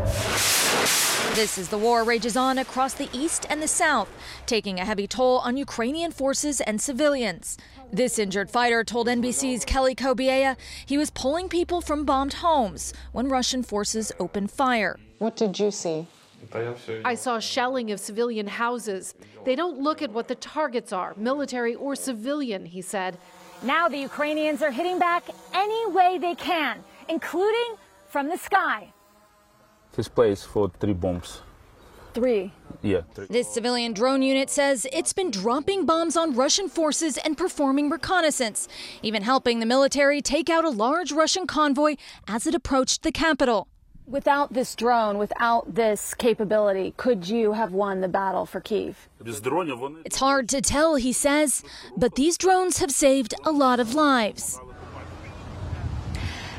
This 1.36 1.58
as 1.58 1.70
the 1.70 1.78
war 1.78 2.04
rages 2.04 2.38
on 2.38 2.58
across 2.58 2.94
the 2.94 3.10
east 3.12 3.46
and 3.50 3.62
the 3.62 3.68
south, 3.68 4.10
taking 4.46 4.80
a 4.80 4.86
heavy 4.86 5.08
toll 5.08 5.40
on 5.40 5.58
Ukrainian 5.58 6.12
forces 6.12 6.62
and 6.62 6.80
civilians. 6.80 7.58
This 7.92 8.18
injured 8.18 8.50
fighter 8.50 8.84
told 8.84 9.08
NBC's 9.08 9.66
Kelly 9.66 9.96
Cobiella 9.96 10.56
he 10.86 10.98
was 10.98 11.10
pulling 11.10 11.50
people 11.50 11.82
from 11.82 12.06
bombed 12.06 12.36
homes 12.36 12.94
when 13.12 13.28
Russian 13.28 13.64
forces 13.64 14.12
opened 14.20 14.52
fire. 14.52 14.98
What 15.18 15.36
did 15.36 15.60
you 15.60 15.72
see? 15.72 16.08
I 17.04 17.16
saw 17.16 17.40
shelling 17.40 17.92
of 17.92 18.00
civilian 18.00 18.48
houses. 18.48 19.16
They 19.46 19.56
don't 19.56 19.80
look 19.80 20.02
at 20.02 20.12
what 20.12 20.28
the 20.28 20.36
targets 20.36 20.94
are, 20.94 21.14
military 21.18 21.76
or 21.76 21.96
civilian, 21.96 22.66
he 22.66 22.82
said. 22.82 23.18
Now 23.66 23.90
the 23.90 23.98
Ukrainians 23.98 24.62
are 24.62 24.70
hitting 24.70 25.00
back 25.00 25.24
any 25.52 25.88
way 25.88 26.20
they 26.20 26.36
can, 26.36 26.84
including 27.10 27.78
from 28.08 28.30
the 28.30 28.38
sky. 28.38 28.94
This 29.94 30.08
place 30.08 30.44
for 30.44 30.72
three 30.80 30.94
bombs. 30.94 31.42
Three. 32.14 32.52
Yeah. 32.84 33.02
This 33.28 33.48
civilian 33.52 33.94
drone 33.94 34.22
unit 34.22 34.52
says 34.52 34.86
it's 34.94 35.14
been 35.14 35.32
dropping 35.32 35.88
bombs 35.88 36.16
on 36.16 36.36
Russian 36.36 36.70
forces 36.70 37.18
and 37.18 37.36
performing 37.36 37.90
reconnaissance, 37.90 38.68
even 39.02 39.24
helping 39.24 39.60
the 39.60 39.66
military 39.66 40.22
take 40.22 40.48
out 40.48 40.64
a 40.64 40.70
large 40.70 41.12
Russian 41.12 41.48
convoy 41.48 41.96
as 42.28 42.46
it 42.46 42.54
approached 42.54 43.02
the 43.02 43.12
capital. 43.12 43.68
Without 44.08 44.54
this 44.54 44.76
drone, 44.76 45.18
without 45.18 45.74
this 45.74 46.14
capability, 46.14 46.94
could 46.96 47.28
you 47.28 47.54
have 47.54 47.72
won 47.74 48.02
the 48.02 48.08
battle 48.08 48.46
for 48.46 48.62
Kiev? 48.62 49.10
It's 50.06 50.18
hard 50.20 50.48
to 50.50 50.62
tell, 50.62 50.96
he 50.96 51.12
says, 51.12 51.64
but 51.98 52.14
these 52.14 52.38
drones 52.38 52.78
have 52.78 52.92
saved 52.92 53.34
a 53.44 53.52
lot 53.52 53.80
of 53.80 53.96
lives. 53.96 54.60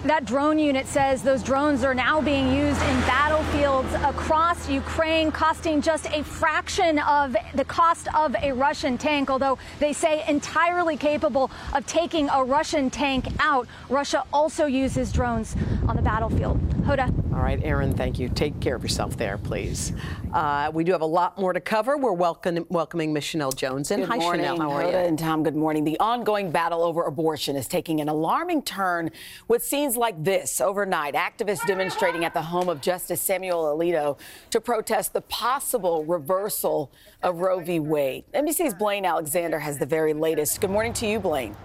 That 0.04 0.24
drone 0.24 0.58
unit 0.58 0.86
says 0.86 1.22
those 1.22 1.42
drones 1.42 1.82
are 1.82 1.94
now 1.94 2.20
being 2.20 2.52
used 2.52 2.80
in 2.80 3.00
battlefields 3.00 3.92
across 3.94 4.68
Ukraine, 4.68 5.32
costing 5.32 5.80
just 5.80 6.06
a 6.12 6.22
fraction 6.22 6.98
of 7.00 7.34
the 7.54 7.64
cost 7.64 8.06
of 8.14 8.36
a 8.40 8.52
Russian 8.52 8.98
tank, 8.98 9.30
although 9.30 9.58
they 9.80 9.92
say 9.92 10.24
entirely 10.28 10.96
capable 10.96 11.50
of 11.74 11.86
taking 11.86 12.28
a 12.28 12.44
Russian 12.44 12.90
tank 12.90 13.26
out. 13.40 13.66
Russia 13.88 14.22
also 14.32 14.66
uses 14.66 15.10
drones 15.10 15.56
on 15.88 15.96
the 15.96 16.02
battlefield. 16.02 16.60
Hoda. 16.84 17.12
All 17.34 17.42
right, 17.42 17.60
Erin, 17.64 17.92
thank 17.94 18.18
you. 18.18 18.28
Take 18.28 18.60
care 18.60 18.76
of 18.76 18.82
yourself 18.82 19.16
there, 19.16 19.38
please. 19.38 19.92
Uh, 20.32 20.70
we 20.72 20.84
do 20.84 20.92
have 20.92 21.00
a 21.00 21.06
lot 21.06 21.38
more 21.38 21.52
to 21.52 21.60
cover. 21.60 21.96
We're 21.96 22.12
welcome, 22.12 22.64
welcoming 22.68 23.12
Miss 23.12 23.24
Sheinelle 23.24 23.54
Jones 23.54 23.90
in. 23.90 24.00
Good 24.00 24.08
Hi, 24.08 24.16
morning, 24.18 24.46
Sheinelle. 24.46 24.58
How 24.58 24.70
are 24.70 24.82
Hoda 24.82 24.90
you? 24.92 24.96
and 24.98 25.18
Tom. 25.18 25.42
Good 25.42 25.56
morning. 25.56 25.84
The 25.84 25.98
ongoing 25.98 26.50
battle 26.50 26.82
over 26.82 27.04
abortion 27.04 27.56
is 27.56 27.66
taking 27.66 28.00
an 28.00 28.08
alarming 28.08 28.62
turn 28.62 29.10
with 29.48 29.64
scenes 29.64 29.95
like 29.96 30.22
this 30.22 30.60
overnight. 30.60 31.14
Activists 31.14 31.66
demonstrating 31.66 32.24
at 32.24 32.34
the 32.34 32.42
home 32.42 32.68
of 32.68 32.80
Justice 32.80 33.20
Samuel 33.20 33.64
Alito 33.64 34.18
to 34.50 34.60
protest 34.60 35.12
the 35.12 35.20
possible 35.22 36.04
reversal 36.04 36.90
of 37.22 37.40
Roe 37.40 37.60
v. 37.60 37.80
Wade. 37.80 38.24
NBC's 38.34 38.74
Blaine 38.74 39.04
Alexander 39.04 39.58
has 39.58 39.78
the 39.78 39.86
very 39.86 40.12
latest. 40.12 40.60
Good 40.60 40.70
morning 40.70 40.92
to 40.94 41.06
you, 41.06 41.20
Blaine. 41.20 41.56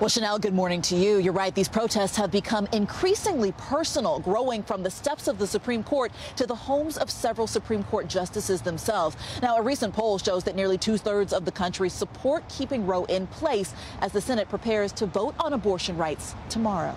Well, 0.00 0.08
Sheinelle, 0.08 0.40
good 0.40 0.54
morning 0.54 0.80
to 0.80 0.96
you. 0.96 1.18
You're 1.18 1.34
right. 1.34 1.54
These 1.54 1.68
protests 1.68 2.16
have 2.16 2.30
become 2.30 2.66
increasingly 2.72 3.52
personal, 3.52 4.18
growing 4.18 4.62
from 4.62 4.82
the 4.82 4.90
steps 4.90 5.28
of 5.28 5.36
the 5.36 5.46
Supreme 5.46 5.84
Court 5.84 6.10
to 6.36 6.46
the 6.46 6.54
homes 6.54 6.96
of 6.96 7.10
several 7.10 7.46
Supreme 7.46 7.82
Court 7.82 8.08
justices 8.08 8.62
themselves. 8.62 9.18
Now, 9.42 9.58
a 9.58 9.62
recent 9.62 9.92
poll 9.92 10.16
shows 10.16 10.42
that 10.44 10.56
nearly 10.56 10.78
two 10.78 10.96
thirds 10.96 11.34
of 11.34 11.44
the 11.44 11.52
country 11.52 11.90
support 11.90 12.48
keeping 12.48 12.86
Roe 12.86 13.04
in 13.04 13.26
place 13.26 13.74
as 14.00 14.10
the 14.10 14.22
Senate 14.22 14.48
prepares 14.48 14.90
to 14.92 15.04
vote 15.04 15.34
on 15.38 15.52
abortion 15.52 15.98
rights 15.98 16.34
tomorrow. 16.48 16.96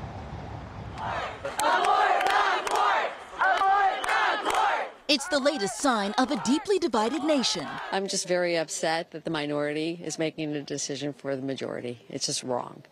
It's 5.10 5.28
the 5.28 5.40
latest 5.40 5.80
sign 5.80 6.14
of 6.14 6.32
a 6.32 6.38
deeply 6.46 6.80
divided 6.80 7.26
nation. 7.26 7.68
I'm 7.92 8.08
just 8.08 8.30
very 8.30 8.58
upset 8.58 9.12
that 9.12 9.26
the 9.26 9.30
minority 9.30 10.00
is 10.02 10.18
making 10.18 10.56
a 10.56 10.62
decision 10.62 11.12
for 11.12 11.36
the 11.36 11.42
majority. 11.42 12.00
It's 12.10 12.26
just 12.28 12.42
wrong. 12.44 12.84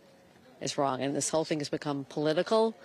It's 0.62 0.78
wrong. 0.78 1.02
And 1.02 1.16
this 1.16 1.30
whole 1.30 1.44
thing 1.44 1.60
has 1.60 1.70
become 1.70 2.06
political 2.06 2.76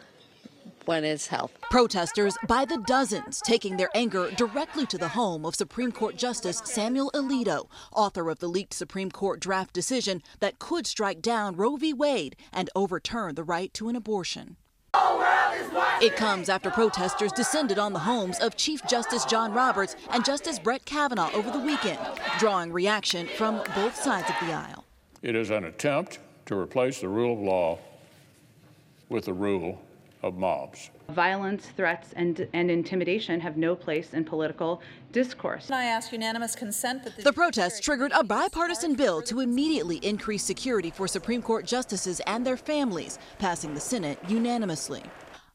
when 0.86 1.04
it's 1.04 1.26
health. 1.26 1.52
Protesters 1.70 2.36
by 2.46 2.64
the 2.64 2.78
dozens 2.86 3.40
taking 3.40 3.76
their 3.76 3.90
anger 3.94 4.30
directly 4.30 4.86
to 4.86 4.98
the 4.98 5.08
home 5.08 5.44
of 5.44 5.54
Supreme 5.54 5.92
Court 5.92 6.16
Justice 6.16 6.62
Samuel 6.64 7.10
Alito, 7.12 7.68
author 7.92 8.30
of 8.30 8.38
the 8.38 8.48
leaked 8.48 8.74
Supreme 8.74 9.10
Court 9.10 9.40
draft 9.40 9.72
decision 9.72 10.22
that 10.40 10.58
could 10.58 10.86
strike 10.86 11.20
down 11.20 11.56
Roe 11.56 11.76
v. 11.76 11.92
Wade 11.92 12.36
and 12.52 12.70
overturn 12.74 13.34
the 13.34 13.44
right 13.44 13.72
to 13.74 13.88
an 13.88 13.96
abortion. 13.96 14.56
It 16.00 16.16
comes 16.16 16.48
after 16.48 16.70
protesters 16.70 17.32
descended 17.32 17.78
on 17.78 17.92
the 17.92 17.98
homes 18.00 18.38
of 18.38 18.56
Chief 18.56 18.84
Justice 18.86 19.24
John 19.24 19.52
Roberts 19.52 19.96
and 20.10 20.24
Justice 20.24 20.58
Brett 20.58 20.84
Kavanaugh 20.84 21.32
over 21.32 21.50
the 21.50 21.58
weekend, 21.58 21.98
drawing 22.38 22.72
reaction 22.72 23.26
from 23.36 23.62
both 23.74 23.96
sides 23.96 24.28
of 24.28 24.46
the 24.46 24.54
aisle. 24.54 24.84
It 25.22 25.34
is 25.34 25.50
an 25.50 25.64
attempt 25.64 26.18
to 26.46 26.56
replace 26.56 27.00
the 27.00 27.08
rule 27.08 27.34
of 27.34 27.40
law 27.40 27.78
with 29.08 29.26
the 29.26 29.32
rule 29.32 29.80
of 30.22 30.36
mobs. 30.36 30.90
Violence, 31.10 31.66
threats, 31.76 32.12
and, 32.16 32.48
and 32.52 32.70
intimidation 32.70 33.38
have 33.38 33.56
no 33.56 33.76
place 33.76 34.12
in 34.12 34.24
political 34.24 34.82
discourse. 35.12 35.70
I 35.70 35.84
ask 35.84 36.10
unanimous 36.10 36.56
consent 36.56 37.04
that 37.04 37.16
the, 37.16 37.22
the 37.22 37.32
protests 37.32 37.80
triggered 37.80 38.12
a 38.12 38.24
bipartisan 38.24 38.94
bill 38.94 39.22
to 39.22 39.40
immediately 39.40 39.98
increase 39.98 40.42
security 40.42 40.90
for 40.90 41.06
Supreme 41.06 41.42
Court 41.42 41.64
justices 41.64 42.20
and 42.26 42.44
their 42.44 42.56
families, 42.56 43.18
passing 43.38 43.74
the 43.74 43.80
Senate 43.80 44.18
unanimously. 44.26 45.02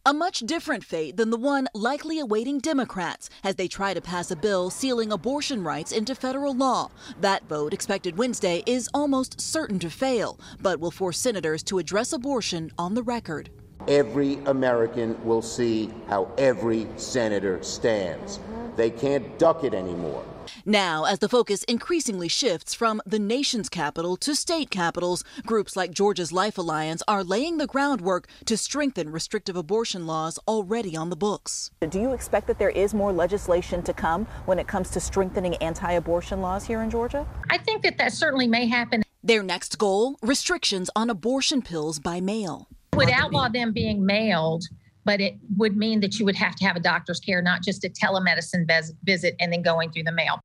A 0.03 0.13
much 0.15 0.39
different 0.39 0.83
fate 0.83 1.15
than 1.15 1.29
the 1.29 1.37
one 1.37 1.67
likely 1.75 2.17
awaiting 2.17 2.57
Democrats 2.57 3.29
as 3.43 3.53
they 3.53 3.67
try 3.67 3.93
to 3.93 4.01
pass 4.01 4.31
a 4.31 4.35
bill 4.35 4.71
sealing 4.71 5.11
abortion 5.11 5.63
rights 5.63 5.91
into 5.91 6.15
federal 6.15 6.55
law. 6.55 6.89
That 7.19 7.47
vote, 7.47 7.71
expected 7.71 8.17
Wednesday, 8.17 8.63
is 8.65 8.89
almost 8.95 9.39
certain 9.39 9.77
to 9.77 9.91
fail, 9.91 10.39
but 10.59 10.79
will 10.79 10.89
force 10.89 11.19
senators 11.19 11.61
to 11.65 11.77
address 11.77 12.13
abortion 12.13 12.71
on 12.79 12.95
the 12.95 13.03
record. 13.03 13.51
Every 13.87 14.39
American 14.47 15.23
will 15.23 15.43
see 15.43 15.93
how 16.07 16.31
every 16.35 16.87
senator 16.95 17.61
stands. 17.61 18.39
They 18.75 18.89
can't 18.89 19.37
duck 19.37 19.63
it 19.63 19.75
anymore. 19.75 20.25
Now, 20.65 21.05
as 21.05 21.19
the 21.19 21.29
focus 21.29 21.63
increasingly 21.63 22.27
shifts 22.27 22.73
from 22.73 23.01
the 23.05 23.17
nation's 23.17 23.69
capital 23.69 24.15
to 24.17 24.35
state 24.35 24.69
capitals, 24.69 25.23
groups 25.45 25.75
like 25.75 25.91
Georgia's 25.91 26.31
Life 26.31 26.57
Alliance 26.57 27.01
are 27.07 27.23
laying 27.23 27.57
the 27.57 27.65
groundwork 27.65 28.27
to 28.45 28.55
strengthen 28.55 29.11
restrictive 29.11 29.55
abortion 29.55 30.05
laws 30.05 30.37
already 30.47 30.95
on 30.95 31.09
the 31.09 31.15
books. 31.15 31.71
Do 31.89 31.99
you 31.99 32.13
expect 32.13 32.47
that 32.47 32.59
there 32.59 32.69
is 32.69 32.93
more 32.93 33.11
legislation 33.11 33.81
to 33.83 33.93
come 33.93 34.25
when 34.45 34.59
it 34.59 34.67
comes 34.67 34.91
to 34.91 34.99
strengthening 34.99 35.55
anti 35.55 35.93
abortion 35.93 36.41
laws 36.41 36.65
here 36.65 36.81
in 36.81 36.91
Georgia? 36.91 37.25
I 37.49 37.57
think 37.57 37.81
that 37.81 37.97
that 37.97 38.13
certainly 38.13 38.47
may 38.47 38.67
happen. 38.67 39.01
Their 39.23 39.43
next 39.43 39.77
goal 39.77 40.17
restrictions 40.21 40.89
on 40.95 41.09
abortion 41.09 41.61
pills 41.61 41.99
by 41.99 42.21
mail. 42.21 42.67
Would 42.95 43.09
outlaw 43.09 43.49
them 43.49 43.71
being 43.73 44.05
mailed 44.05 44.65
but 45.03 45.19
it 45.19 45.35
would 45.57 45.75
mean 45.75 45.99
that 46.01 46.19
you 46.19 46.25
would 46.25 46.35
have 46.35 46.55
to 46.55 46.63
have 46.63 46.75
a 46.75 46.79
doctor's 46.79 47.19
care, 47.19 47.41
not 47.41 47.63
just 47.63 47.83
a 47.83 47.89
telemedicine 47.89 48.69
visit 49.03 49.35
and 49.39 49.51
then 49.51 49.63
going 49.63 49.91
through 49.91 50.03
the 50.03 50.11
mail. 50.11 50.39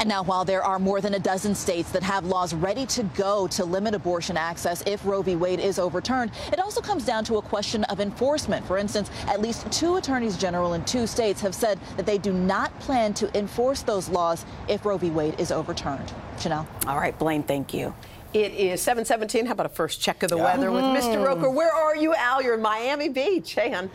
And 0.00 0.08
now, 0.08 0.22
while 0.22 0.46
there 0.46 0.64
are 0.64 0.78
more 0.78 1.02
than 1.02 1.12
a 1.12 1.18
dozen 1.18 1.54
states 1.54 1.92
that 1.92 2.02
have 2.02 2.24
laws 2.24 2.54
ready 2.54 2.86
to 2.86 3.02
go 3.02 3.46
to 3.48 3.66
limit 3.66 3.94
abortion 3.94 4.34
access 4.34 4.82
if 4.86 5.04
Roe 5.04 5.20
v. 5.20 5.36
Wade 5.36 5.60
is 5.60 5.78
overturned, 5.78 6.30
it 6.50 6.58
also 6.58 6.80
comes 6.80 7.04
down 7.04 7.22
to 7.24 7.36
a 7.36 7.42
question 7.42 7.84
of 7.84 8.00
enforcement. 8.00 8.66
For 8.66 8.78
instance, 8.78 9.10
at 9.26 9.42
least 9.42 9.70
two 9.70 9.96
attorneys 9.96 10.38
general 10.38 10.72
in 10.72 10.86
two 10.86 11.06
states 11.06 11.42
have 11.42 11.54
said 11.54 11.78
that 11.98 12.06
they 12.06 12.16
do 12.16 12.32
not 12.32 12.76
plan 12.80 13.12
to 13.12 13.38
enforce 13.38 13.82
those 13.82 14.08
laws 14.08 14.46
if 14.68 14.86
Roe 14.86 14.96
v. 14.96 15.10
Wade 15.10 15.38
is 15.38 15.52
overturned. 15.52 16.10
Sheinelle. 16.38 16.66
All 16.86 16.96
right, 16.96 17.16
Blaine, 17.18 17.42
thank 17.42 17.74
you. 17.74 17.94
It 18.32 18.54
is 18.54 18.80
717. 18.80 19.44
How 19.44 19.52
about 19.52 19.66
a 19.66 19.68
first 19.68 20.00
check 20.00 20.22
of 20.22 20.30
the 20.30 20.38
yeah. 20.38 20.44
weather 20.44 20.70
with 20.70 20.84
Mr. 20.84 21.16
Mm-hmm. 21.16 21.24
Roker? 21.24 21.50
Where 21.50 21.74
are 21.74 21.94
you, 21.94 22.14
Al? 22.14 22.40
You're 22.40 22.54
in 22.54 22.62
Miami 22.62 23.10
Beach. 23.10 23.52
Hey, 23.52 23.70
hon. 23.70 23.90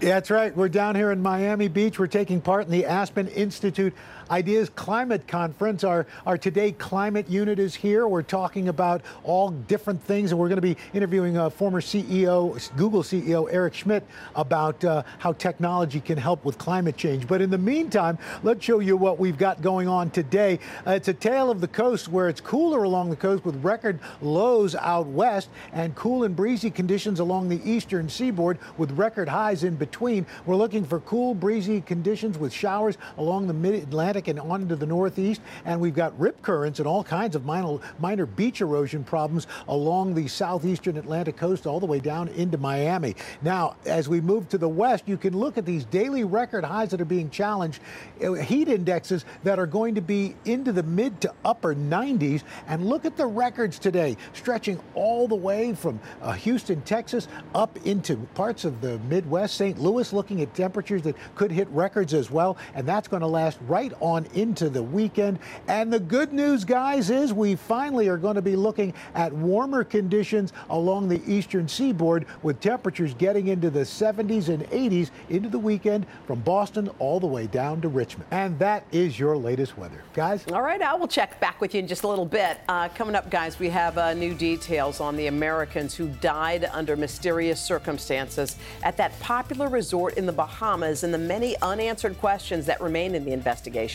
That's 0.00 0.30
right. 0.30 0.54
We're 0.56 0.68
down 0.68 0.94
here 0.94 1.10
in 1.10 1.22
Miami 1.22 1.68
Beach. 1.68 1.98
We're 1.98 2.06
taking 2.06 2.40
part 2.40 2.66
in 2.66 2.70
the 2.70 2.86
Aspen 2.86 3.28
Institute 3.28 3.94
Ideas 4.30 4.70
Climate 4.70 5.26
Conference. 5.26 5.82
Our, 5.82 6.06
our 6.24 6.38
Today 6.38 6.70
Climate 6.70 7.28
Unit 7.28 7.58
is 7.58 7.74
here. 7.74 8.06
We're 8.06 8.22
talking 8.22 8.68
about 8.68 9.02
all 9.24 9.50
different 9.50 10.00
things, 10.04 10.30
and 10.30 10.38
we're 10.38 10.48
going 10.48 10.60
to 10.60 10.62
be 10.62 10.76
interviewing 10.94 11.36
uh, 11.36 11.50
former 11.50 11.80
CEO, 11.80 12.76
Google 12.76 13.02
CEO 13.02 13.48
Eric 13.50 13.74
Schmidt 13.74 14.06
about 14.36 14.84
uh, 14.84 15.02
how 15.18 15.32
technology 15.32 16.00
can 16.00 16.16
help 16.16 16.44
with 16.44 16.58
climate 16.58 16.96
change. 16.96 17.26
But 17.26 17.42
in 17.42 17.50
the 17.50 17.58
meantime, 17.58 18.18
let's 18.44 18.64
show 18.64 18.78
you 18.78 18.96
what 18.96 19.18
we've 19.18 19.36
got 19.36 19.62
going 19.62 19.88
on 19.88 20.10
today. 20.10 20.60
Uh, 20.86 20.92
it's 20.92 21.08
a 21.08 21.14
tale 21.14 21.50
of 21.50 21.60
the 21.60 21.68
coast 21.68 22.06
where 22.06 22.28
it's 22.28 22.40
cooler 22.40 22.84
along 22.84 23.10
the 23.10 23.16
coast 23.16 23.44
with 23.44 23.56
record 23.64 23.98
lows 24.22 24.76
out 24.76 25.08
west 25.08 25.48
and 25.72 25.94
cool 25.96 26.22
and 26.22 26.36
breezy 26.36 26.70
conditions 26.70 27.18
along 27.18 27.48
the 27.48 27.60
eastern 27.68 28.08
seaboard 28.08 28.58
with 28.78 28.92
record 28.92 29.28
highs 29.28 29.64
in 29.64 29.74
between. 29.74 30.24
We're 30.46 30.56
looking 30.56 30.84
for 30.84 31.00
cool, 31.00 31.34
breezy 31.34 31.80
conditions 31.80 32.38
with 32.38 32.52
showers 32.52 32.96
along 33.18 33.48
the 33.48 33.54
mid 33.54 33.74
Atlantic 33.74 34.19
and 34.28 34.38
on 34.40 34.62
into 34.62 34.76
the 34.76 34.86
northeast. 34.86 35.40
And 35.64 35.80
we've 35.80 35.94
got 35.94 36.18
rip 36.18 36.40
currents 36.42 36.78
and 36.78 36.88
all 36.88 37.04
kinds 37.04 37.36
of 37.36 37.44
minor, 37.44 37.78
minor 37.98 38.26
beach 38.26 38.60
erosion 38.60 39.04
problems 39.04 39.46
along 39.68 40.14
the 40.14 40.28
southeastern 40.28 40.96
Atlantic 40.96 41.36
coast 41.36 41.66
all 41.66 41.80
the 41.80 41.86
way 41.86 42.00
down 42.00 42.28
into 42.28 42.58
Miami. 42.58 43.14
Now, 43.42 43.76
as 43.86 44.08
we 44.08 44.20
move 44.20 44.48
to 44.50 44.58
the 44.58 44.68
west, 44.68 45.04
you 45.06 45.16
can 45.16 45.36
look 45.36 45.58
at 45.58 45.66
these 45.66 45.84
daily 45.84 46.24
record 46.24 46.64
highs 46.64 46.90
that 46.90 47.00
are 47.00 47.06
being 47.06 47.30
challenged, 47.30 47.80
uh, 48.22 48.34
heat 48.34 48.68
indexes 48.68 49.24
that 49.44 49.58
are 49.58 49.66
going 49.66 49.94
to 49.94 50.00
be 50.00 50.34
into 50.44 50.72
the 50.72 50.82
mid 50.82 51.20
to 51.22 51.32
upper 51.44 51.74
90s. 51.74 52.42
And 52.66 52.86
look 52.86 53.04
at 53.04 53.16
the 53.16 53.26
records 53.26 53.78
today, 53.78 54.16
stretching 54.32 54.80
all 54.94 55.28
the 55.28 55.34
way 55.34 55.74
from 55.74 56.00
uh, 56.22 56.32
Houston, 56.32 56.80
Texas, 56.82 57.28
up 57.54 57.76
into 57.86 58.16
parts 58.34 58.64
of 58.64 58.80
the 58.80 58.98
Midwest, 59.00 59.56
St. 59.56 59.78
Louis, 59.78 60.12
looking 60.12 60.40
at 60.42 60.54
temperatures 60.54 61.02
that 61.02 61.16
could 61.34 61.50
hit 61.50 61.68
records 61.68 62.14
as 62.14 62.30
well. 62.30 62.56
And 62.74 62.86
that's 62.86 63.08
going 63.08 63.20
to 63.20 63.26
last 63.26 63.58
right 63.66 63.92
on 64.00 64.09
into 64.18 64.68
the 64.68 64.82
weekend. 64.82 65.38
And 65.68 65.92
the 65.92 66.00
good 66.00 66.32
news, 66.32 66.64
guys, 66.64 67.10
is 67.10 67.32
we 67.32 67.54
finally 67.54 68.08
are 68.08 68.16
going 68.16 68.34
to 68.34 68.42
be 68.42 68.56
looking 68.56 68.92
at 69.14 69.32
warmer 69.32 69.84
conditions 69.84 70.52
along 70.70 71.08
the 71.08 71.22
eastern 71.26 71.68
seaboard 71.68 72.26
with 72.42 72.60
temperatures 72.60 73.14
getting 73.14 73.48
into 73.48 73.70
the 73.70 73.80
70s 73.80 74.48
and 74.48 74.64
80s 74.70 75.10
into 75.28 75.48
the 75.48 75.58
weekend 75.58 76.06
from 76.26 76.40
Boston 76.40 76.88
all 76.98 77.20
the 77.20 77.26
way 77.26 77.46
down 77.46 77.80
to 77.80 77.88
Richmond. 77.88 78.26
And 78.30 78.58
that 78.58 78.84
is 78.92 79.18
your 79.18 79.36
latest 79.36 79.78
weather. 79.78 80.02
Guys? 80.14 80.44
All 80.52 80.62
right, 80.62 80.82
I 80.82 80.94
will 80.94 81.08
check 81.08 81.40
back 81.40 81.60
with 81.60 81.74
you 81.74 81.80
in 81.80 81.86
just 81.86 82.02
a 82.02 82.08
little 82.08 82.26
bit. 82.26 82.58
Uh, 82.68 82.88
coming 82.88 83.14
up, 83.14 83.30
guys, 83.30 83.58
we 83.58 83.68
have 83.68 83.96
uh, 83.98 84.14
new 84.14 84.34
details 84.34 85.00
on 85.00 85.16
the 85.16 85.26
Americans 85.26 85.94
who 85.94 86.08
died 86.20 86.68
under 86.72 86.96
mysterious 86.96 87.60
circumstances 87.60 88.56
at 88.82 88.96
that 88.96 89.18
popular 89.20 89.68
resort 89.68 90.16
in 90.16 90.26
the 90.26 90.32
Bahamas 90.32 91.04
and 91.04 91.12
the 91.12 91.18
many 91.18 91.56
unanswered 91.60 92.18
questions 92.18 92.66
that 92.66 92.80
remain 92.80 93.14
in 93.14 93.24
the 93.24 93.32
investigation. 93.32 93.89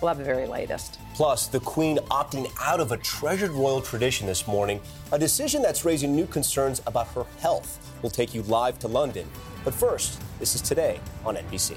We'll 0.00 0.08
have 0.08 0.18
the 0.18 0.24
very 0.24 0.46
latest. 0.46 0.98
Plus, 1.14 1.46
the 1.46 1.60
Queen 1.60 1.98
opting 2.10 2.50
out 2.60 2.80
of 2.80 2.92
a 2.92 2.96
treasured 2.98 3.50
royal 3.50 3.80
tradition 3.80 4.26
this 4.26 4.46
morning, 4.46 4.80
a 5.12 5.18
decision 5.18 5.62
that's 5.62 5.84
raising 5.84 6.14
new 6.14 6.26
concerns 6.26 6.80
about 6.86 7.08
her 7.08 7.24
health. 7.40 7.78
We'll 8.02 8.10
take 8.10 8.34
you 8.34 8.42
live 8.42 8.78
to 8.80 8.88
London. 8.88 9.26
But 9.64 9.74
first, 9.74 10.20
this 10.38 10.54
is 10.54 10.60
today 10.60 11.00
on 11.24 11.36
NBC. 11.36 11.76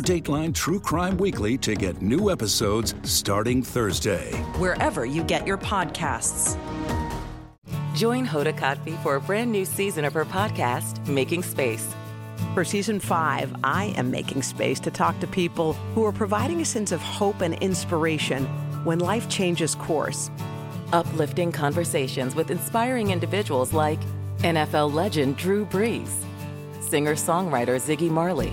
Dateline 0.00 0.54
True 0.54 0.80
Crime 0.80 1.16
Weekly 1.16 1.56
to 1.58 1.74
get 1.74 2.02
new 2.02 2.30
episodes 2.30 2.94
starting 3.02 3.62
Thursday. 3.62 4.32
Wherever 4.58 5.04
you 5.04 5.22
get 5.22 5.46
your 5.46 5.58
podcasts. 5.58 6.56
Join 7.94 8.26
Hoda 8.26 8.56
Kotb 8.56 9.02
for 9.02 9.16
a 9.16 9.20
brand 9.20 9.50
new 9.50 9.64
season 9.64 10.04
of 10.04 10.12
her 10.14 10.24
podcast, 10.24 11.06
Making 11.08 11.42
Space. 11.42 11.94
For 12.54 12.64
season 12.64 13.00
five, 13.00 13.54
I 13.64 13.94
am 13.96 14.10
making 14.10 14.42
space 14.42 14.80
to 14.80 14.90
talk 14.90 15.18
to 15.20 15.26
people 15.26 15.72
who 15.94 16.04
are 16.04 16.12
providing 16.12 16.60
a 16.60 16.64
sense 16.64 16.92
of 16.92 17.00
hope 17.00 17.40
and 17.40 17.54
inspiration 17.62 18.44
when 18.84 18.98
life 18.98 19.28
changes 19.28 19.74
course. 19.74 20.30
Uplifting 20.92 21.52
conversations 21.52 22.34
with 22.34 22.50
inspiring 22.50 23.10
individuals 23.10 23.72
like 23.72 24.00
NFL 24.38 24.92
legend 24.92 25.36
Drew 25.36 25.64
Brees, 25.64 26.10
singer 26.80 27.14
songwriter 27.14 27.80
Ziggy 27.80 28.10
Marley 28.10 28.52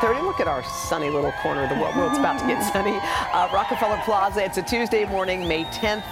Look 0.00 0.38
at 0.38 0.46
our 0.46 0.62
sunny 0.62 1.10
little 1.10 1.32
corner 1.42 1.64
of 1.64 1.70
the 1.70 1.74
world. 1.74 1.96
Well, 1.96 2.08
it's 2.08 2.18
about 2.18 2.38
to 2.38 2.46
get 2.46 2.62
sunny. 2.72 3.00
Uh, 3.02 3.48
Rockefeller 3.52 4.00
Plaza. 4.04 4.44
It's 4.44 4.56
a 4.56 4.62
Tuesday 4.62 5.04
morning, 5.04 5.48
May 5.48 5.64
10th. 5.64 6.04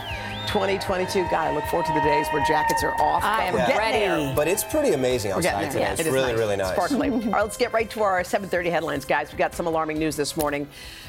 2022. 0.47 1.23
God, 1.25 1.35
I 1.35 1.55
look 1.55 1.65
forward 1.65 1.87
to 1.87 1.93
the 1.93 2.01
days 2.01 2.27
where 2.29 2.45
jackets 2.45 2.83
are 2.83 2.95
off. 3.01 3.23
I 3.25 3.45
am 3.45 3.55
ready. 3.55 3.99
There. 3.99 4.35
But 4.35 4.49
it's 4.49 4.65
pretty 4.65 4.93
amazing 4.93 5.33
outside 5.33 5.71
today. 5.71 5.85
it's 5.85 6.05
really, 6.05 6.33
nice. 6.33 6.39
really 6.39 6.57
nice. 6.57 6.73
Sparkly. 6.73 7.11
All 7.11 7.19
right, 7.19 7.43
let's 7.43 7.57
get 7.57 7.73
right 7.73 7.89
to 7.91 8.03
our 8.03 8.23
7:30 8.23 8.71
headlines, 8.71 9.05
guys. 9.05 9.33
We 9.33 9.39
got 9.39 9.55
some 9.55 9.67
alarming 9.67 9.99
news 9.99 10.17
this 10.17 10.37
morning 10.37 10.67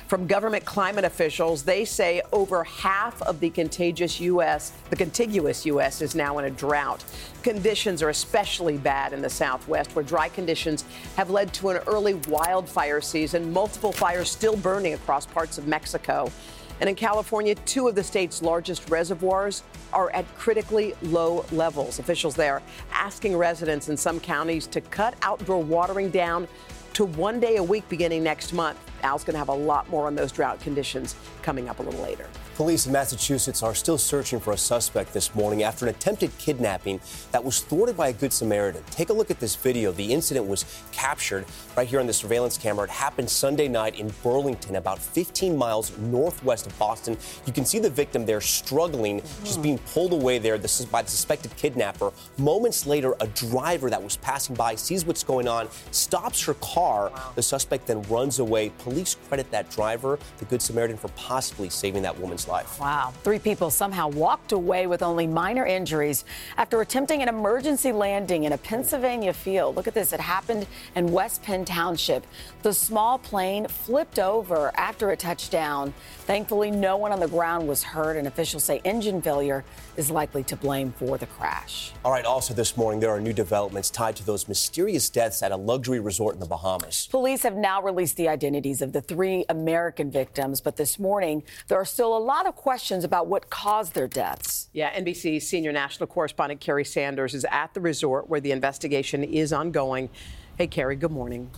from 0.07 0.25
government 0.25 0.65
climate 0.65 1.03
officials. 1.03 1.63
They 1.63 1.85
say 1.85 2.21
over 2.31 2.63
half 2.63 3.21
of 3.23 3.39
the 3.39 3.49
contagious 3.49 4.19
U.S., 4.21 4.71
the 4.89 4.95
contiguous 4.95 5.65
U.S., 5.65 6.01
is 6.01 6.15
now 6.15 6.37
in 6.37 6.45
a 6.45 6.49
drought. 6.49 7.03
Conditions 7.43 8.01
are 8.01 8.09
especially 8.09 8.77
bad 8.77 9.13
in 9.13 9.21
the 9.21 9.29
Southwest, 9.29 9.95
where 9.95 10.03
dry 10.03 10.29
conditions 10.29 10.85
have 11.15 11.29
led 11.29 11.53
to 11.53 11.69
an 11.69 11.77
early 11.87 12.15
wildfire 12.29 13.01
season. 13.01 13.51
Multiple 13.51 13.91
fires 13.91 14.29
still 14.29 14.55
burning 14.57 14.93
across 14.93 15.25
parts 15.25 15.57
of 15.57 15.67
Mexico. 15.67 16.31
And 16.79 16.89
in 16.89 16.95
California, 16.95 17.55
two 17.55 17.87
of 17.87 17.95
the 17.95 18.03
state's 18.03 18.41
largest 18.41 18.89
reservoirs 18.89 19.63
are 19.93 20.11
at 20.11 20.25
critically 20.37 20.93
low 21.01 21.45
levels. 21.51 21.99
Officials 21.99 22.35
there 22.35 22.61
asking 22.91 23.35
residents 23.35 23.89
in 23.89 23.97
some 23.97 24.19
counties 24.19 24.67
to 24.67 24.81
cut 24.81 25.15
outdoor 25.21 25.63
watering 25.63 26.09
down 26.09 26.47
to 26.93 27.05
one 27.05 27.39
day 27.39 27.57
a 27.57 27.63
week 27.63 27.87
beginning 27.89 28.23
next 28.23 28.53
month. 28.53 28.79
Al's 29.03 29.23
going 29.23 29.33
to 29.33 29.39
have 29.39 29.49
a 29.49 29.53
lot 29.53 29.89
more 29.89 30.07
on 30.07 30.15
those 30.15 30.31
drought 30.31 30.59
conditions 30.59 31.15
coming 31.41 31.69
up 31.69 31.79
a 31.79 31.83
little 31.83 32.01
later. 32.01 32.27
Police 32.55 32.87
in 32.87 32.91
Massachusetts 32.91 33.61
are 33.61 33.75
still 33.75 33.99
searching 33.99 34.39
for 34.39 34.53
a 34.53 34.57
suspect 34.57 35.13
this 35.13 35.35
morning 35.35 35.61
after 35.61 35.85
an 35.85 35.93
attempted 35.93 36.35
kidnapping 36.39 36.99
that 37.31 37.43
was 37.43 37.61
thwarted 37.61 37.95
by 37.95 38.09
a 38.09 38.13
Good 38.13 38.33
Samaritan. 38.33 38.83
Take 38.89 39.09
a 39.09 39.13
look 39.13 39.29
at 39.29 39.39
this 39.39 39.55
video. 39.55 39.91
The 39.91 40.11
incident 40.11 40.47
was 40.47 40.65
captured 40.91 41.45
right 41.75 41.87
here 41.87 41.99
on 41.99 42.07
the 42.07 42.13
surveillance 42.13 42.57
camera. 42.57 42.85
It 42.85 42.89
happened 42.89 43.29
Sunday 43.29 43.67
night 43.67 43.99
in 43.99 44.11
Burlington, 44.23 44.77
about 44.77 44.97
15 44.97 45.55
miles 45.55 45.95
northwest 45.99 46.65
of 46.65 46.77
Boston. 46.79 47.15
You 47.45 47.53
can 47.53 47.63
see 47.63 47.77
the 47.77 47.91
victim 47.91 48.25
there 48.25 48.41
struggling, 48.41 49.21
mm-hmm. 49.21 49.45
just 49.45 49.61
being 49.61 49.77
pulled 49.77 50.13
away 50.13 50.39
there 50.39 50.57
this 50.57 50.79
is 50.79 50.87
by 50.87 51.03
the 51.03 51.09
suspected 51.11 51.55
kidnapper. 51.57 52.11
Moments 52.37 52.87
later, 52.87 53.15
a 53.19 53.27
driver 53.27 53.89
that 53.89 54.01
was 54.01 54.17
passing 54.17 54.55
by 54.55 54.75
sees 54.75 55.05
what's 55.05 55.23
going 55.23 55.47
on, 55.47 55.69
stops 55.91 56.43
her 56.45 56.55
car. 56.55 57.09
Wow. 57.09 57.31
The 57.35 57.43
suspect 57.43 57.87
then 57.87 58.01
runs 58.03 58.39
away. 58.39 58.71
Police 58.87 59.17
credit 59.27 59.51
that 59.51 59.69
driver, 59.69 60.17
the 60.37 60.45
Good 60.45 60.61
Samaritan, 60.61 60.95
for 60.95 61.09
possibly 61.09 61.67
saving 61.67 62.03
that 62.03 62.17
woman's 62.17 62.47
life. 62.47 62.79
Wow. 62.79 63.11
Three 63.21 63.37
people 63.37 63.69
somehow 63.69 64.07
walked 64.07 64.53
away 64.53 64.87
with 64.87 65.03
only 65.03 65.27
minor 65.27 65.65
injuries 65.65 66.23
after 66.55 66.79
attempting 66.79 67.21
an 67.21 67.27
emergency 67.27 67.91
landing 67.91 68.45
in 68.45 68.53
a 68.53 68.57
Pennsylvania 68.57 69.33
field. 69.33 69.75
Look 69.75 69.87
at 69.87 69.93
this. 69.93 70.13
It 70.13 70.21
happened 70.21 70.67
in 70.95 71.11
West 71.11 71.43
Penn 71.43 71.65
Township. 71.65 72.25
The 72.61 72.73
small 72.73 73.19
plane 73.19 73.67
flipped 73.67 74.19
over 74.19 74.71
after 74.77 75.11
it 75.11 75.19
touched 75.19 75.51
down. 75.51 75.93
Thankfully, 76.19 76.71
no 76.71 76.95
one 76.95 77.11
on 77.11 77.19
the 77.19 77.27
ground 77.27 77.67
was 77.67 77.83
hurt, 77.83 78.15
and 78.15 78.25
officials 78.25 78.63
say 78.63 78.79
engine 78.85 79.21
failure 79.21 79.65
is 79.97 80.09
likely 80.09 80.45
to 80.45 80.55
blame 80.55 80.93
for 80.93 81.17
the 81.17 81.25
crash. 81.25 81.91
All 82.05 82.11
right, 82.13 82.23
also 82.23 82.53
this 82.53 82.77
morning, 82.77 83.01
there 83.01 83.09
are 83.09 83.19
new 83.19 83.33
developments 83.33 83.89
tied 83.89 84.15
to 84.15 84.25
those 84.25 84.47
mysterious 84.47 85.09
deaths 85.09 85.43
at 85.43 85.51
a 85.51 85.57
luxury 85.57 85.99
resort 85.99 86.35
in 86.35 86.39
the 86.39 86.45
Bahamas. 86.45 87.07
Police 87.11 87.43
have 87.43 87.57
now 87.57 87.81
released 87.81 88.15
the 88.15 88.29
identities 88.29 88.76
of 88.81 88.93
the 88.93 89.01
three 89.01 89.43
American 89.49 90.09
victims, 90.09 90.61
but 90.61 90.77
this 90.77 90.97
morning, 90.97 91.43
there 91.67 91.77
are 91.77 91.85
still 91.85 92.15
a 92.15 92.19
lot 92.19 92.37
lot 92.37 92.45
of 92.45 92.55
questions 92.55 93.03
about 93.03 93.25
what 93.25 93.49
caused 93.49 93.95
their 93.95 94.07
deaths. 94.07 94.69
Yeah, 94.71 94.93
NBC 94.93 95.41
senior 95.41 95.71
national 95.71 96.05
correspondent 96.05 96.61
Kerry 96.61 96.85
Sanders 96.85 97.33
is 97.33 97.47
at 97.49 97.73
the 97.73 97.81
resort 97.81 98.29
where 98.29 98.39
the 98.39 98.51
investigation 98.51 99.23
is 99.23 99.51
ongoing. 99.51 100.09
Hey, 100.55 100.67
Kerry, 100.67 100.95
good 100.95 101.09
morning. 101.09 101.49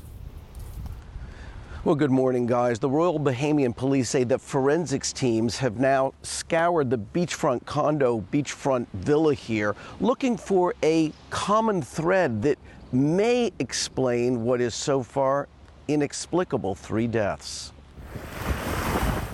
Well, 1.84 1.96
good 1.96 2.12
morning, 2.12 2.46
guys. 2.46 2.80
The 2.80 2.90
Royal 2.90 3.20
Bahamian 3.20 3.76
Police 3.76 4.10
say 4.10 4.24
that 4.24 4.40
forensics 4.40 5.12
teams 5.12 5.58
have 5.58 5.80
now 5.80 6.14
scoured 6.24 6.90
the 6.90 6.98
beachfront 6.98 7.66
condo, 7.66 8.22
beachfront 8.32 8.88
villa 8.94 9.34
here, 9.34 9.76
looking 10.00 10.38
for 10.38 10.76
a 10.82 11.12
common 11.30 11.82
thread 11.82 12.42
that 12.44 12.58
may 12.94 13.52
explain 13.60 14.46
what 14.46 14.62
is 14.62 14.74
so 14.74 15.04
far 15.04 15.50
inexplicable 15.90 16.76
three 16.76 17.08
deaths. 17.08 17.74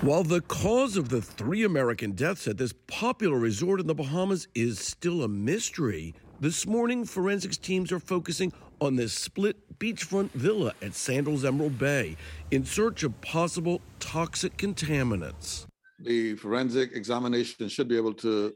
While 0.01 0.23
the 0.23 0.41
cause 0.41 0.97
of 0.97 1.09
the 1.09 1.21
three 1.21 1.63
American 1.63 2.11
deaths 2.11 2.47
at 2.47 2.57
this 2.57 2.73
popular 2.87 3.37
resort 3.37 3.79
in 3.79 3.87
the 3.87 3.95
Bahamas 3.95 4.47
is 4.55 4.79
still 4.79 5.23
a 5.23 5.27
mystery, 5.27 6.13
this 6.39 6.65
morning 6.65 7.05
forensics 7.05 7.57
teams 7.57 7.91
are 7.91 7.99
focusing 7.99 8.53
on 8.79 8.95
this 8.95 9.13
split 9.13 9.79
beachfront 9.79 10.31
villa 10.31 10.73
at 10.81 10.93
Sandals 10.93 11.43
Emerald 11.43 11.77
Bay 11.77 12.17
in 12.51 12.63
search 12.63 13.03
of 13.03 13.19
possible 13.21 13.81
toxic 13.99 14.57
contaminants. 14.57 15.65
The 15.99 16.35
forensic 16.35 16.91
examination 16.93 17.67
should 17.67 17.87
be 17.87 17.97
able 17.97 18.13
to 18.15 18.53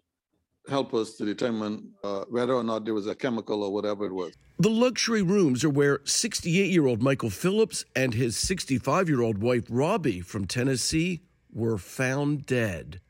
help 0.70 0.94
us 0.94 1.16
to 1.16 1.26
determine 1.26 1.92
uh, 2.04 2.24
whether 2.30 2.54
or 2.54 2.64
not 2.64 2.86
there 2.86 2.94
was 2.94 3.08
a 3.08 3.16
chemical 3.16 3.64
or 3.64 3.74
whatever 3.74 4.06
it 4.06 4.14
was. 4.14 4.34
The 4.60 4.70
luxury 4.70 5.22
rooms 5.22 5.64
are 5.64 5.70
where 5.70 6.00
68 6.04 6.70
year 6.70 6.86
old 6.86 7.02
Michael 7.02 7.30
Phillips 7.30 7.86
and 7.96 8.14
his 8.14 8.38
65 8.38 9.10
year 9.10 9.22
old 9.22 9.40
wife 9.40 9.64
Robbie 9.70 10.22
from 10.22 10.46
Tennessee 10.46 11.22
were 11.54 11.78
found 11.78 12.46
dead. 12.46 13.02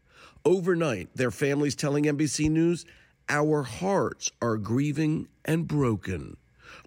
Overnight, 0.45 1.09
their 1.15 1.31
families 1.31 1.75
telling 1.75 2.05
NBC 2.05 2.49
News, 2.49 2.85
Our 3.27 3.63
hearts 3.63 4.31
are 4.41 4.57
grieving 4.57 5.27
and 5.43 5.67
broken. 5.67 6.37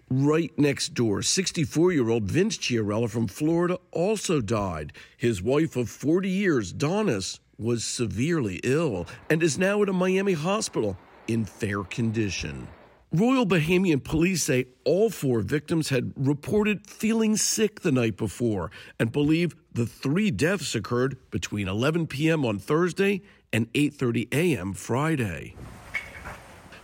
Right 0.09 0.51
next 0.57 0.93
door, 0.93 1.21
64 1.21 1.91
year 1.91 2.09
old 2.09 2.23
Vince 2.23 2.57
Chiarella 2.57 3.09
from 3.09 3.27
Florida 3.27 3.79
also 3.91 4.41
died. 4.41 4.93
His 5.17 5.41
wife 5.41 5.75
of 5.75 5.89
40 5.89 6.29
years, 6.29 6.73
Donnis, 6.73 7.39
was 7.57 7.83
severely 7.83 8.59
ill 8.63 9.07
and 9.29 9.43
is 9.43 9.57
now 9.57 9.81
at 9.81 9.89
a 9.89 9.93
Miami 9.93 10.33
hospital 10.33 10.97
in 11.27 11.45
fair 11.45 11.83
condition. 11.83 12.67
Royal 13.11 13.45
Bahamian 13.45 14.03
police 14.03 14.43
say 14.43 14.65
all 14.85 15.11
four 15.11 15.41
victims 15.41 15.89
had 15.89 16.13
reported 16.17 16.87
feeling 16.87 17.37
sick 17.37 17.81
the 17.81 17.91
night 17.91 18.17
before 18.17 18.71
and 18.99 19.11
believe 19.11 19.55
the 19.71 19.85
three 19.85 20.31
deaths 20.31 20.73
occurred 20.73 21.17
between 21.29 21.67
11 21.67 22.07
p.m. 22.07 22.43
on 22.43 22.57
Thursday 22.57 23.21
and 23.51 23.71
8:30 23.73 24.33
a.m. 24.33 24.73
Friday. 24.73 25.55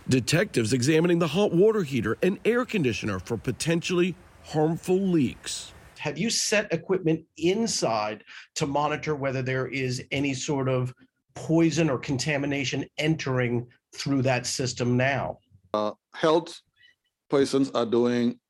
Detectives 0.08 0.72
examining 0.72 1.18
the 1.18 1.28
hot 1.28 1.52
water 1.52 1.82
heater 1.82 2.16
and 2.22 2.38
air 2.44 2.64
conditioner 2.64 3.18
for 3.18 3.36
potentially 3.36 4.14
harmful 4.44 5.00
leaks. 5.00 5.72
Have 6.00 6.16
you 6.16 6.30
set 6.30 6.72
equipment 6.72 7.26
inside 7.36 8.24
to 8.54 8.66
monitor 8.66 9.14
whether 9.14 9.42
there 9.42 9.66
is 9.66 10.02
any 10.10 10.32
sort 10.32 10.66
of 10.66 10.94
poison 11.34 11.90
or 11.90 11.98
contamination 11.98 12.86
entering 12.96 13.66
through 13.94 14.22
that 14.22 14.46
system 14.46 14.96
now? 14.96 15.38
Uh, 15.74 15.92
health 16.14 16.58
persons 17.28 17.70
are 17.72 17.84
doing 17.84 18.40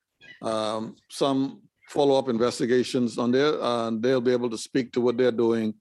um, 0.41 0.95
some 1.09 1.61
follow-up 1.89 2.29
investigations 2.29 3.17
on 3.17 3.31
there, 3.31 3.61
and 3.61 4.01
they'll 4.01 4.21
be 4.21 4.31
able 4.31 4.49
to 4.49 4.57
speak 4.57 4.93
to 4.93 5.01
what 5.01 5.17
they're 5.17 5.29
doing 5.29 5.73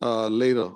uh, 0.00 0.28
later. 0.28 0.70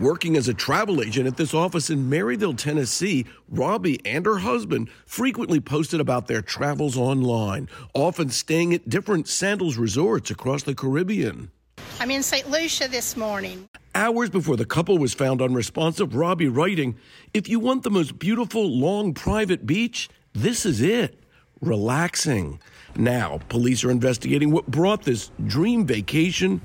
Working 0.00 0.36
as 0.36 0.46
a 0.46 0.54
travel 0.54 1.02
agent 1.02 1.26
at 1.26 1.36
this 1.36 1.52
office 1.52 1.90
in 1.90 2.08
Maryville, 2.08 2.56
Tennessee, 2.56 3.26
Robbie 3.48 3.98
and 4.06 4.24
her 4.26 4.38
husband 4.38 4.90
frequently 5.06 5.58
posted 5.58 5.98
about 5.98 6.28
their 6.28 6.40
travels 6.40 6.96
online, 6.96 7.68
often 7.94 8.30
staying 8.30 8.72
at 8.72 8.88
different 8.88 9.26
sandals 9.26 9.76
resorts 9.76 10.30
across 10.30 10.62
the 10.62 10.74
Caribbean. 10.76 11.50
I'm 11.98 12.12
in 12.12 12.22
St. 12.22 12.48
Lucia 12.48 12.86
this 12.86 13.16
morning. 13.16 13.68
Hours 13.92 14.30
before 14.30 14.56
the 14.56 14.64
couple 14.64 14.98
was 14.98 15.14
found 15.14 15.42
unresponsive, 15.42 16.14
Robbie 16.14 16.46
writing, 16.46 16.96
If 17.34 17.48
you 17.48 17.58
want 17.58 17.82
the 17.82 17.90
most 17.90 18.20
beautiful, 18.20 18.70
long, 18.70 19.14
private 19.14 19.66
beach, 19.66 20.08
this 20.32 20.64
is 20.64 20.80
it. 20.80 21.18
Relaxing. 21.60 22.60
Now, 22.94 23.40
police 23.48 23.82
are 23.82 23.90
investigating 23.90 24.52
what 24.52 24.68
brought 24.68 25.02
this 25.02 25.32
dream 25.44 25.86
vacation 25.86 26.60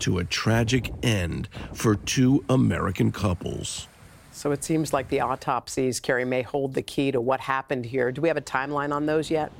to 0.00 0.18
a 0.18 0.24
tragic 0.24 0.92
end 1.02 1.48
for 1.74 1.94
two 1.94 2.44
American 2.48 3.12
couples. 3.12 3.88
So 4.32 4.52
it 4.52 4.62
seems 4.62 4.92
like 4.92 5.08
the 5.08 5.20
autopsies, 5.20 5.98
Kerry, 5.98 6.24
may 6.24 6.42
hold 6.42 6.74
the 6.74 6.82
key 6.82 7.10
to 7.10 7.20
what 7.20 7.40
happened 7.40 7.84
here. 7.84 8.12
Do 8.12 8.22
we 8.22 8.28
have 8.28 8.36
a 8.36 8.42
timeline 8.42 8.92
on 8.92 9.06
those 9.06 9.30
yet? 9.30 9.50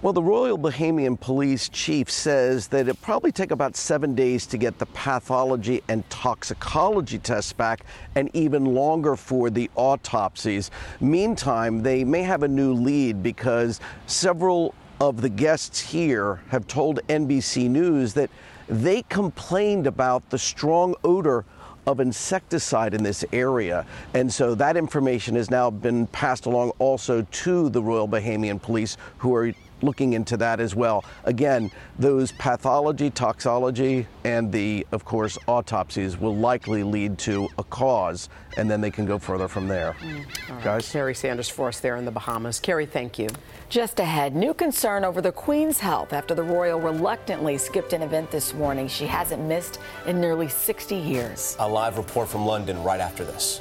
Well, 0.00 0.12
the 0.12 0.22
Royal 0.22 0.56
Bahamian 0.56 1.18
Police 1.18 1.68
Chief 1.70 2.08
says 2.08 2.68
that 2.68 2.86
it 2.86 3.02
probably 3.02 3.32
take 3.32 3.50
about 3.50 3.74
seven 3.74 4.14
days 4.14 4.46
to 4.46 4.56
get 4.56 4.78
the 4.78 4.86
pathology 4.86 5.82
and 5.88 6.08
toxicology 6.08 7.18
tests 7.18 7.52
back, 7.52 7.84
and 8.14 8.30
even 8.32 8.64
longer 8.64 9.16
for 9.16 9.50
the 9.50 9.68
autopsies. 9.74 10.70
Meantime, 11.00 11.82
they 11.82 12.04
may 12.04 12.22
have 12.22 12.44
a 12.44 12.48
new 12.48 12.74
lead 12.74 13.24
because 13.24 13.80
several 14.06 14.72
of 15.00 15.20
the 15.20 15.28
guests 15.28 15.80
here 15.80 16.40
have 16.48 16.66
told 16.66 17.00
NBC 17.08 17.68
News 17.70 18.14
that 18.14 18.30
they 18.68 19.02
complained 19.02 19.86
about 19.86 20.28
the 20.30 20.38
strong 20.38 20.94
odor 21.04 21.44
of 21.86 22.00
insecticide 22.00 22.92
in 22.92 23.02
this 23.02 23.24
area. 23.32 23.86
And 24.12 24.32
so 24.32 24.54
that 24.56 24.76
information 24.76 25.36
has 25.36 25.50
now 25.50 25.70
been 25.70 26.06
passed 26.08 26.44
along 26.46 26.72
also 26.78 27.22
to 27.22 27.68
the 27.70 27.82
Royal 27.82 28.06
Bahamian 28.06 28.60
Police, 28.60 28.98
who 29.18 29.34
are 29.34 29.54
looking 29.82 30.12
into 30.12 30.36
that 30.36 30.60
as 30.60 30.74
well. 30.74 31.04
Again, 31.24 31.70
those 31.98 32.32
pathology, 32.32 33.10
toxology, 33.10 34.06
and 34.24 34.50
the, 34.52 34.86
of 34.92 35.04
course, 35.04 35.38
autopsies 35.46 36.16
will 36.18 36.36
likely 36.36 36.82
lead 36.82 37.18
to 37.18 37.48
a 37.58 37.64
cause, 37.64 38.28
and 38.56 38.70
then 38.70 38.80
they 38.80 38.90
can 38.90 39.06
go 39.06 39.18
further 39.18 39.48
from 39.48 39.68
there. 39.68 39.94
Mm. 40.00 40.24
Right. 40.50 40.64
Guys? 40.64 40.90
Kerry 40.90 41.14
Sanders 41.14 41.48
for 41.48 41.68
us 41.68 41.80
there 41.80 41.96
in 41.96 42.04
the 42.04 42.10
Bahamas. 42.10 42.60
Kerry, 42.60 42.86
thank 42.86 43.18
you. 43.18 43.28
Just 43.68 44.00
ahead, 44.00 44.34
new 44.34 44.54
concern 44.54 45.04
over 45.04 45.20
the 45.20 45.32
Queen's 45.32 45.78
health 45.78 46.12
after 46.12 46.34
the 46.34 46.42
royal 46.42 46.80
reluctantly 46.80 47.58
skipped 47.58 47.92
an 47.92 48.02
event 48.02 48.30
this 48.30 48.54
morning 48.54 48.88
she 48.88 49.06
hasn't 49.06 49.42
missed 49.42 49.78
in 50.06 50.20
nearly 50.20 50.48
60 50.48 50.96
years. 50.96 51.56
A 51.58 51.68
live 51.68 51.98
report 51.98 52.28
from 52.28 52.46
London 52.46 52.82
right 52.82 53.00
after 53.00 53.24
this. 53.24 53.60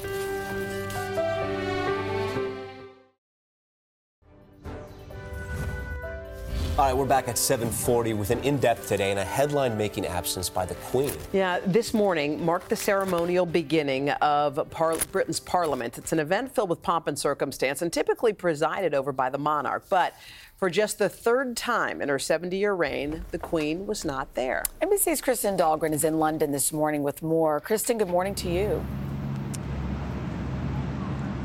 All 6.77 6.85
right, 6.85 6.95
we're 6.95 7.05
back 7.05 7.27
at 7.27 7.37
7:40 7.37 8.13
with 8.13 8.29
an 8.29 8.39
in-depth 8.43 8.87
today 8.87 9.09
and 9.09 9.19
a 9.19 9.25
headline-making 9.25 10.05
absence 10.05 10.47
by 10.47 10.63
the 10.63 10.75
Queen. 10.75 11.11
Yeah, 11.33 11.59
this 11.65 11.91
morning 11.91 12.45
marked 12.45 12.69
the 12.69 12.75
ceremonial 12.75 13.47
beginning 13.47 14.11
of 14.11 14.59
Par- 14.69 14.97
Britain's 15.11 15.39
Parliament. 15.39 15.97
It's 15.97 16.11
an 16.11 16.19
event 16.19 16.53
filled 16.53 16.69
with 16.69 16.83
pomp 16.83 17.07
and 17.07 17.17
circumstance 17.17 17.81
and 17.81 17.91
typically 17.91 18.31
presided 18.31 18.93
over 18.93 19.11
by 19.11 19.31
the 19.31 19.39
monarch. 19.39 19.85
But 19.89 20.13
for 20.57 20.69
just 20.69 20.99
the 20.99 21.09
third 21.09 21.57
time 21.57 21.99
in 21.99 22.09
her 22.09 22.19
70-year 22.19 22.75
reign, 22.75 23.25
the 23.31 23.39
Queen 23.39 23.87
was 23.87 24.05
not 24.05 24.35
there. 24.35 24.63
NBC's 24.79 25.19
Kristen 25.19 25.57
Dahlgren 25.57 25.93
is 25.93 26.03
in 26.03 26.19
London 26.19 26.51
this 26.51 26.71
morning 26.71 27.01
with 27.01 27.23
more. 27.23 27.59
Kristen, 27.59 27.97
good 27.97 28.07
morning 28.07 28.35
to 28.35 28.51
you. 28.51 28.85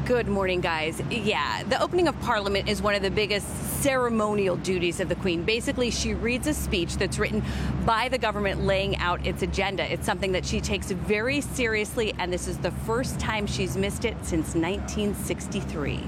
Good 0.07 0.27
morning, 0.27 0.61
guys. 0.61 1.01
Yeah, 1.11 1.63
the 1.63 1.81
opening 1.81 2.09
of 2.09 2.21
Parliament 2.23 2.69
is 2.69 2.83
one 2.83 2.97
of 2.97 3.03
the 3.03 3.11
biggest 3.11 3.47
ceremonial 3.83 4.57
duties 4.57 4.99
of 4.99 5.09
the 5.09 5.15
Queen. 5.15 5.45
Basically, 5.45 5.93
she 5.93 6.13
reads 6.13 6.49
a 6.49 6.55
speech 6.55 6.97
that's 6.97 7.21
written 7.21 7.41
by 7.87 8.09
the 8.09 8.19
government 8.19 8.65
laying 8.65 8.97
out 8.97 9.25
its 9.25 9.43
agenda. 9.43 9.91
It's 9.91 10.05
something 10.05 10.33
that 10.33 10.45
she 10.45 10.61
takes 10.61 10.91
very 10.91 11.41
seriously, 11.41 12.13
and 12.19 12.33
this 12.33 12.49
is 12.49 12.59
the 12.59 12.73
first 12.73 13.21
time 13.21 13.47
she's 13.47 13.77
missed 13.77 14.05
it 14.05 14.17
since 14.23 14.57
1963. 14.57 16.01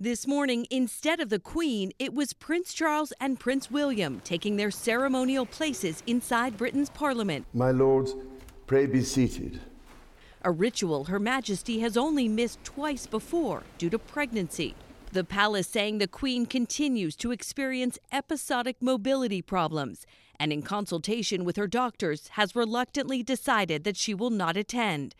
This 0.00 0.26
morning, 0.26 0.66
instead 0.70 1.20
of 1.20 1.28
the 1.28 1.38
Queen, 1.38 1.92
it 1.98 2.14
was 2.14 2.32
Prince 2.32 2.72
Charles 2.72 3.12
and 3.20 3.38
Prince 3.38 3.70
William 3.70 4.22
taking 4.24 4.56
their 4.56 4.70
ceremonial 4.70 5.44
places 5.44 6.02
inside 6.06 6.56
Britain's 6.56 6.88
Parliament. 6.88 7.44
My 7.52 7.70
lords, 7.70 8.14
pray 8.66 8.86
be 8.86 9.02
seated. 9.02 9.60
A 10.42 10.50
ritual 10.50 11.04
Her 11.04 11.20
Majesty 11.20 11.80
has 11.80 11.98
only 11.98 12.26
missed 12.26 12.64
twice 12.64 13.06
before 13.06 13.62
due 13.76 13.90
to 13.90 13.98
pregnancy. 13.98 14.74
The 15.12 15.22
palace 15.22 15.66
saying 15.66 15.98
the 15.98 16.06
Queen 16.06 16.46
continues 16.46 17.14
to 17.16 17.30
experience 17.30 17.98
episodic 18.10 18.76
mobility 18.80 19.42
problems 19.42 20.06
and, 20.38 20.50
in 20.50 20.62
consultation 20.62 21.44
with 21.44 21.56
her 21.56 21.66
doctors, 21.66 22.28
has 22.28 22.56
reluctantly 22.56 23.22
decided 23.22 23.84
that 23.84 23.98
she 23.98 24.14
will 24.14 24.30
not 24.30 24.56
attend. 24.56 25.14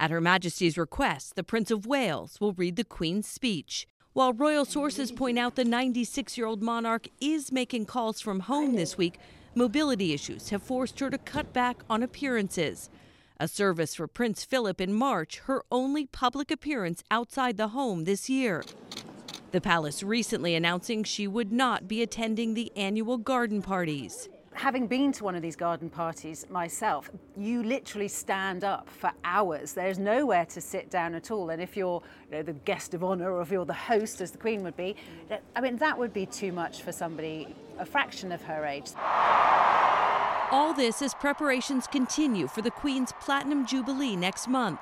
At 0.00 0.10
Her 0.10 0.20
Majesty's 0.20 0.76
request, 0.76 1.36
the 1.36 1.44
Prince 1.44 1.70
of 1.70 1.86
Wales 1.86 2.40
will 2.40 2.52
read 2.52 2.74
the 2.74 2.82
Queen's 2.82 3.28
speech. 3.28 3.86
While 4.12 4.32
royal 4.32 4.64
sources 4.64 5.12
point 5.12 5.38
out 5.38 5.54
the 5.54 5.64
96 5.64 6.36
year 6.36 6.48
old 6.48 6.62
monarch 6.62 7.06
is 7.20 7.52
making 7.52 7.86
calls 7.86 8.20
from 8.20 8.40
home 8.40 8.74
this 8.74 8.98
week, 8.98 9.18
mobility 9.54 10.12
issues 10.12 10.48
have 10.48 10.64
forced 10.64 10.98
her 10.98 11.10
to 11.10 11.18
cut 11.18 11.52
back 11.52 11.84
on 11.88 12.02
appearances. 12.02 12.90
A 13.44 13.48
service 13.48 13.94
for 13.94 14.08
Prince 14.08 14.42
Philip 14.42 14.80
in 14.80 14.94
March, 14.94 15.40
her 15.40 15.64
only 15.70 16.06
public 16.06 16.50
appearance 16.50 17.04
outside 17.10 17.58
the 17.58 17.68
home 17.68 18.04
this 18.04 18.30
year. 18.30 18.64
The 19.52 19.60
palace 19.60 20.02
recently 20.02 20.54
announcing 20.54 21.04
she 21.04 21.28
would 21.28 21.52
not 21.52 21.86
be 21.86 22.00
attending 22.00 22.54
the 22.54 22.72
annual 22.74 23.18
garden 23.18 23.60
parties. 23.60 24.30
Having 24.54 24.86
been 24.86 25.12
to 25.12 25.24
one 25.24 25.34
of 25.34 25.42
these 25.42 25.56
garden 25.56 25.90
parties 25.90 26.46
myself, 26.48 27.10
you 27.36 27.62
literally 27.62 28.08
stand 28.08 28.64
up 28.64 28.88
for 28.88 29.12
hours. 29.24 29.74
There's 29.74 29.98
nowhere 29.98 30.46
to 30.46 30.60
sit 30.62 30.88
down 30.88 31.14
at 31.14 31.30
all. 31.30 31.50
And 31.50 31.60
if 31.60 31.76
you're 31.76 32.02
you 32.30 32.38
know, 32.38 32.42
the 32.42 32.54
guest 32.54 32.94
of 32.94 33.04
honour 33.04 33.30
or 33.30 33.42
if 33.42 33.50
you're 33.50 33.66
the 33.66 33.74
host, 33.74 34.22
as 34.22 34.30
the 34.30 34.38
Queen 34.38 34.62
would 34.62 34.78
be, 34.78 34.96
I 35.54 35.60
mean, 35.60 35.76
that 35.76 35.98
would 35.98 36.14
be 36.14 36.24
too 36.24 36.50
much 36.50 36.80
for 36.80 36.92
somebody 36.92 37.54
a 37.78 37.84
fraction 37.84 38.32
of 38.32 38.40
her 38.44 38.64
age. 38.64 38.92
All 40.54 40.72
this 40.72 41.02
as 41.02 41.14
preparations 41.14 41.88
continue 41.88 42.46
for 42.46 42.62
the 42.62 42.70
Queen's 42.70 43.12
Platinum 43.20 43.66
Jubilee 43.66 44.14
next 44.14 44.46
month. 44.46 44.78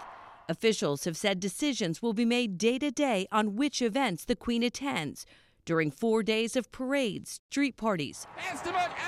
Officials 0.47 1.05
have 1.05 1.17
said 1.17 1.41
decisions 1.41 2.03
will 2.03 2.13
be 2.13 2.27
made 2.27 2.59
day 2.59 2.79
to 2.79 2.91
day 2.91 3.27
on 3.33 3.57
which 3.57 3.81
events 3.81 4.27
the 4.27 4.37
Queen 4.37 4.63
attends 4.63 5.25
during 5.65 5.91
four 5.91 6.23
days 6.23 6.57
of 6.57 6.71
parades, 6.73 7.41
street 7.49 7.79
parties, 7.79 8.27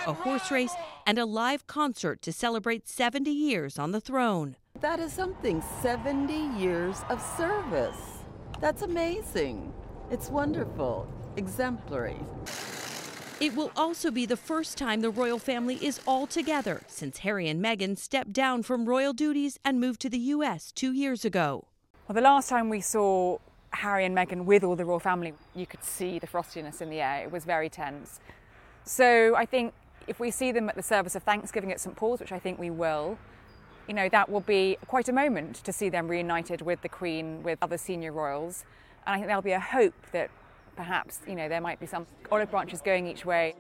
a 0.07 0.15
horse 0.15 0.51
race, 0.51 0.73
and 1.07 1.19
a 1.19 1.27
live 1.27 1.67
concert 1.67 2.23
to 2.23 2.33
celebrate 2.33 2.89
70 2.89 3.31
years 3.31 3.79
on 3.79 3.93
the 3.93 4.01
throne. 4.01 4.57
That 4.81 5.01
is 5.01 5.13
something 5.13 5.63
70 5.83 6.33
years 6.59 6.97
of 7.11 7.21
service. 7.37 8.23
That's 8.63 8.81
amazing. 8.81 9.71
It's 10.11 10.31
wonderful, 10.31 11.13
exemplary. 11.37 12.21
It 13.41 13.57
will 13.57 13.73
also 13.77 14.13
be 14.13 14.27
the 14.27 14.37
first 14.37 14.79
time 14.79 15.01
the 15.01 15.11
royal 15.11 15.41
family 15.41 15.75
is 15.85 16.01
all 16.07 16.27
together 16.27 16.83
since 16.87 17.19
Harry 17.19 17.49
and 17.49 17.63
Meghan 17.63 17.99
stepped 17.99 18.33
down 18.33 18.63
from 18.63 18.87
royal 18.87 19.13
duties 19.13 19.59
and 19.65 19.81
moved 19.81 20.01
to 20.03 20.09
the 20.09 20.19
U.S. 20.19 20.71
two 20.71 20.93
years 20.93 21.25
ago. 21.25 21.67
Well, 22.07 22.15
the 22.15 22.21
last 22.21 22.49
time 22.49 22.71
we 22.71 22.81
saw 22.81 23.39
Harry 23.71 24.05
and 24.05 24.17
Meghan 24.17 24.45
with 24.45 24.63
all 24.63 24.77
the 24.77 24.85
royal 24.85 25.01
family, 25.01 25.35
you 25.53 25.67
could 25.67 25.83
see 25.83 26.21
the 26.21 26.29
frostiness 26.29 26.81
in 26.81 26.91
the 26.91 27.01
air. 27.01 27.25
It 27.25 27.33
was 27.33 27.45
very 27.45 27.69
tense. 27.69 28.21
So 28.85 29.35
I 29.35 29.47
think 29.47 29.75
if 30.07 30.21
we 30.21 30.31
see 30.31 30.53
them 30.53 30.69
at 30.69 30.77
the 30.77 30.83
service 30.83 31.17
of 31.17 31.25
Thanksgiving 31.25 31.73
at 31.73 31.81
St 31.81 31.97
Paul's, 31.97 32.21
which 32.21 32.33
I 32.33 32.39
think 32.39 32.61
we 32.61 32.71
will, 32.71 33.19
you 33.89 33.95
know, 33.95 34.09
that 34.11 34.31
will 34.31 34.41
be 34.41 34.79
quite 34.87 35.09
a 35.09 35.13
moment 35.13 35.57
to 35.65 35.73
see 35.73 35.89
them 35.89 36.07
reunited 36.07 36.63
with 36.63 36.83
the 36.83 36.89
Queen, 36.89 37.43
with 37.43 37.59
other 37.63 37.79
senior 37.79 38.13
royals. 38.13 38.65
And 39.07 39.15
I 39.15 39.17
think 39.17 39.27
there'll 39.27 39.43
be 39.43 39.53
a 39.53 39.61
hope 39.61 39.95
that 40.13 40.31
perhaps, 40.77 41.21
you 41.27 41.35
know, 41.35 41.49
there 41.49 41.61
might 41.61 41.81
be 41.81 41.87
some 41.87 42.07
olive 42.31 42.51
branches 42.51 42.81
going 42.81 43.07
each 43.07 43.25
way. 43.25 43.55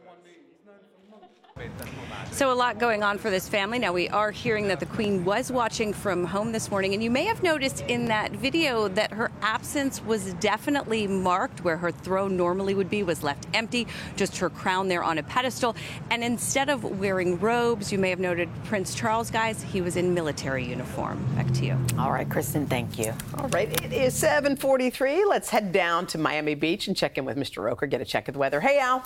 So, 2.32 2.50
a 2.50 2.54
lot 2.54 2.80
going 2.80 3.04
on 3.04 3.18
for 3.18 3.30
this 3.30 3.48
family. 3.48 3.78
Now, 3.78 3.92
we 3.92 4.08
are 4.08 4.32
hearing 4.32 4.66
that 4.66 4.80
the 4.80 4.86
Queen 4.86 5.24
was 5.24 5.52
watching 5.52 5.92
from 5.92 6.24
home 6.24 6.50
this 6.50 6.68
morning, 6.68 6.94
and 6.94 7.02
you 7.02 7.12
may 7.12 7.24
have 7.26 7.44
noticed 7.44 7.82
in 7.82 8.06
that 8.06 8.32
video 8.32 8.88
that 8.88 9.12
her 9.12 9.30
absence 9.40 10.02
was 10.02 10.34
definitely 10.34 11.06
marked. 11.06 11.62
Where 11.62 11.76
her 11.76 11.92
throne 11.92 12.36
normally 12.36 12.74
would 12.74 12.90
be 12.90 13.04
was 13.04 13.22
left 13.22 13.46
empty, 13.54 13.86
just 14.16 14.36
her 14.38 14.50
crown 14.50 14.88
there 14.88 15.04
on 15.04 15.18
a 15.18 15.22
pedestal. 15.22 15.76
And 16.10 16.24
instead 16.24 16.70
of 16.70 16.98
wearing 16.98 17.38
robes, 17.38 17.92
you 17.92 17.98
may 17.98 18.10
have 18.10 18.18
noted 18.18 18.48
Prince 18.64 18.96
Charles, 18.96 19.30
guys, 19.30 19.62
he 19.62 19.80
was 19.80 19.94
in 19.94 20.12
military 20.12 20.64
uniform. 20.64 21.24
Back 21.36 21.52
to 21.52 21.64
you. 21.64 21.78
All 22.00 22.10
right, 22.10 22.28
Kristen, 22.28 22.66
thank 22.66 22.98
you. 22.98 23.14
All 23.38 23.48
right, 23.50 23.68
it 23.84 23.92
is 23.92 24.12
743. 24.14 25.24
Let's 25.24 25.50
head 25.50 25.70
down 25.70 26.08
to 26.08 26.18
Miami 26.18 26.56
Beach 26.56 26.88
and 26.88 26.96
check 26.96 27.16
in 27.16 27.24
with 27.24 27.36
Mr. 27.36 27.62
Roker, 27.62 27.86
get 27.86 28.00
a 28.00 28.04
check 28.04 28.26
of 28.26 28.32
the 28.34 28.40
weather. 28.40 28.60
Hey, 28.60 28.80
Al. 28.80 29.04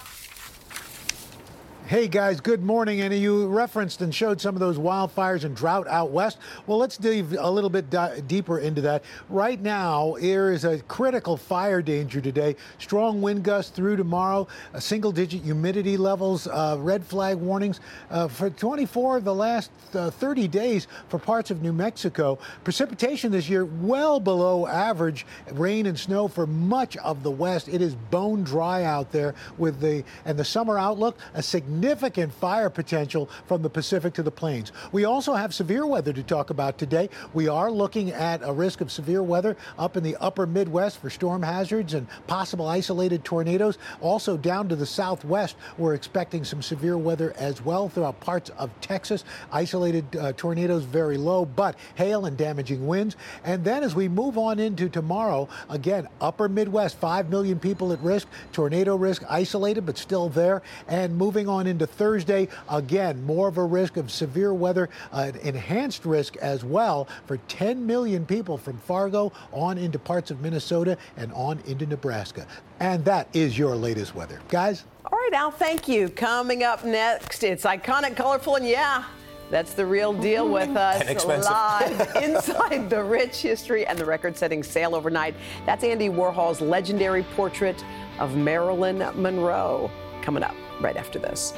Hey 1.89 2.07
guys, 2.07 2.43
good 2.43 2.63
morning. 2.63 3.01
And 3.01 3.15
you 3.15 3.47
referenced 3.47 4.03
and 4.03 4.15
showed 4.15 4.43
some 4.43 4.55
of 4.55 4.61
those 4.61 4.77
wildfires 4.77 5.45
and 5.45 5.57
drought 5.57 5.89
out 5.89 6.11
west. 6.11 6.37
Well, 6.67 6.77
let's 6.77 6.99
dive 6.99 7.33
a 7.33 7.51
little 7.51 7.71
bit 7.71 7.89
di- 7.89 8.21
deeper 8.27 8.59
into 8.59 8.83
that. 8.83 9.05
Right 9.31 9.59
now, 9.59 10.17
there 10.21 10.53
is 10.53 10.67
a 10.67 10.81
critical 10.81 11.39
fire 11.39 11.81
danger 11.81 12.21
today. 12.21 12.57
Strong 12.79 13.23
wind 13.23 13.43
gusts 13.43 13.75
through 13.75 13.97
tomorrow, 13.97 14.47
uh, 14.75 14.81
single 14.81 15.13
digit 15.13 15.43
humidity 15.43 15.97
levels, 15.97 16.47
uh, 16.47 16.77
red 16.79 17.03
flag 17.03 17.39
warnings 17.39 17.81
uh, 18.11 18.29
for 18.29 18.51
24 18.51 19.17
of 19.17 19.25
the 19.25 19.35
last 19.35 19.71
uh, 19.95 20.11
30 20.11 20.47
days 20.47 20.89
for 21.09 21.19
parts 21.19 21.51
of 21.51 21.63
New 21.63 21.73
Mexico. 21.73 22.39
Precipitation 22.65 23.33
this 23.33 23.49
year 23.49 23.65
well 23.65 24.21
below 24.21 24.67
average. 24.67 25.25
Rain 25.53 25.87
and 25.87 25.99
snow 25.99 26.29
for 26.29 26.47
much 26.47 26.99
of 26.99 27.23
the 27.23 27.31
west. 27.31 27.67
It 27.67 27.81
is 27.81 27.95
bone 27.95 28.45
dry 28.45 28.85
out 28.85 29.11
there 29.11 29.35
with 29.57 29.81
the 29.81 30.05
and 30.27 30.39
the 30.39 30.45
summer 30.45 30.79
outlook 30.79 31.17
a 31.33 31.43
significant 31.43 31.78
significant 31.79 32.33
fire 32.33 32.69
potential 32.69 33.31
from 33.47 33.63
the 33.63 33.71
Pacific 33.71 34.13
to 34.13 34.23
the 34.25 34.33
plains. 34.33 34.73
We 34.91 35.05
also 35.05 35.35
have 35.35 35.55
severe 35.55 35.87
weather 35.87 36.13
to 36.13 36.25
talk 36.25 36.51
about 36.51 36.77
today. 36.77 37.09
We 37.35 37.47
are 37.47 37.71
looking 37.71 38.11
at 38.11 38.41
a 38.43 38.53
risk 38.53 38.81
of 38.81 38.91
severe 38.91 39.23
weather 39.23 39.57
up 39.79 39.97
in 39.97 40.03
the 40.03 40.17
upper 40.17 40.45
Midwest 40.45 41.01
for 41.01 41.09
storm 41.09 41.41
hazards 41.41 41.95
and 41.95 42.09
possible 42.27 42.67
isolated 42.67 43.23
tornadoes. 43.23 43.79
Also 44.01 44.37
down 44.37 44.69
to 44.71 44.75
the 44.75 44.87
southwest, 44.87 45.55
we're 45.77 45.95
expecting 45.95 46.43
some 46.43 46.63
severe 46.63 46.99
weather 46.99 47.33
as 47.39 47.65
well 47.65 47.89
throughout 47.89 48.19
parts 48.19 48.51
of 48.59 48.73
Texas. 48.81 49.23
Isolated 49.53 50.17
uh, 50.17 50.33
tornadoes 50.33 50.83
very 50.83 51.17
low, 51.17 51.45
but 51.45 51.77
hail 51.95 52.27
and 52.27 52.37
damaging 52.37 52.89
winds. 52.89 53.15
And 53.45 53.63
then 53.63 53.85
as 53.85 53.95
we 53.95 54.09
move 54.09 54.37
on 54.37 54.59
into 54.59 54.89
tomorrow, 54.89 55.49
again, 55.71 56.09
upper 56.21 56.49
Midwest, 56.49 56.97
5 56.97 57.31
million 57.31 57.61
people 57.61 57.93
at 57.93 58.01
risk, 58.01 58.27
tornado 58.51 58.97
risk 58.97 59.23
isolated, 59.31 59.87
but 59.87 59.97
still 59.97 60.29
there. 60.29 60.61
And 60.89 61.17
moving 61.17 61.49
on 61.49 61.68
into 61.69 61.87
Thursday. 61.87 62.49
Again, 62.69 63.25
more 63.25 63.49
of 63.49 63.59
a 63.59 63.65
risk 63.65 63.97
of 63.97 64.11
severe 64.11 64.53
weather, 64.53 64.89
uh, 65.13 65.33
enhanced 65.43 66.05
risk 66.05 66.37
as 66.39 66.65
well 66.65 67.09
for 67.27 67.37
10 67.49 67.87
million 67.87 68.27
people 68.27 68.59
from 68.59 68.79
Fargo 68.79 69.33
on 69.53 69.79
into 69.79 69.99
parts 69.99 70.31
of 70.31 70.41
Minnesota 70.41 70.99
and 71.17 71.33
on 71.33 71.61
into 71.67 71.87
Nebraska. 71.87 72.47
And 72.81 73.05
that 73.05 73.29
is 73.33 73.57
your 73.59 73.77
latest 73.77 74.15
weather. 74.15 74.41
Guys? 74.49 74.85
All 75.05 75.19
right, 75.19 75.33
Al, 75.33 75.51
thank 75.51 75.89
you. 75.89 76.09
Coming 76.09 76.63
up 76.63 76.85
next, 76.85 77.43
it's 77.43 77.65
iconic, 77.65 78.17
colorful, 78.17 78.57
and 78.57 78.67
yeah, 78.67 79.05
that's 79.51 79.73
the 79.73 79.87
real 79.87 80.13
deal 80.13 80.49
with 80.53 80.77
us 80.77 81.25
live 81.27 82.17
inside 82.23 82.91
the 82.91 83.03
rich 83.03 83.41
history 83.41 83.87
and 83.87 83.99
the 83.99 84.05
record 84.05 84.37
setting 84.37 84.63
sale 84.63 84.95
overnight. 84.95 85.35
That's 85.67 85.85
Andy 85.85 86.09
Warhol's 86.09 86.61
legendary 86.61 87.23
portrait 87.23 87.83
of 88.19 88.37
Marilyn 88.37 88.99
Monroe 89.21 89.91
coming 90.23 90.43
up 90.43 90.55
right 90.81 90.97
after 90.97 91.19
this. 91.19 91.53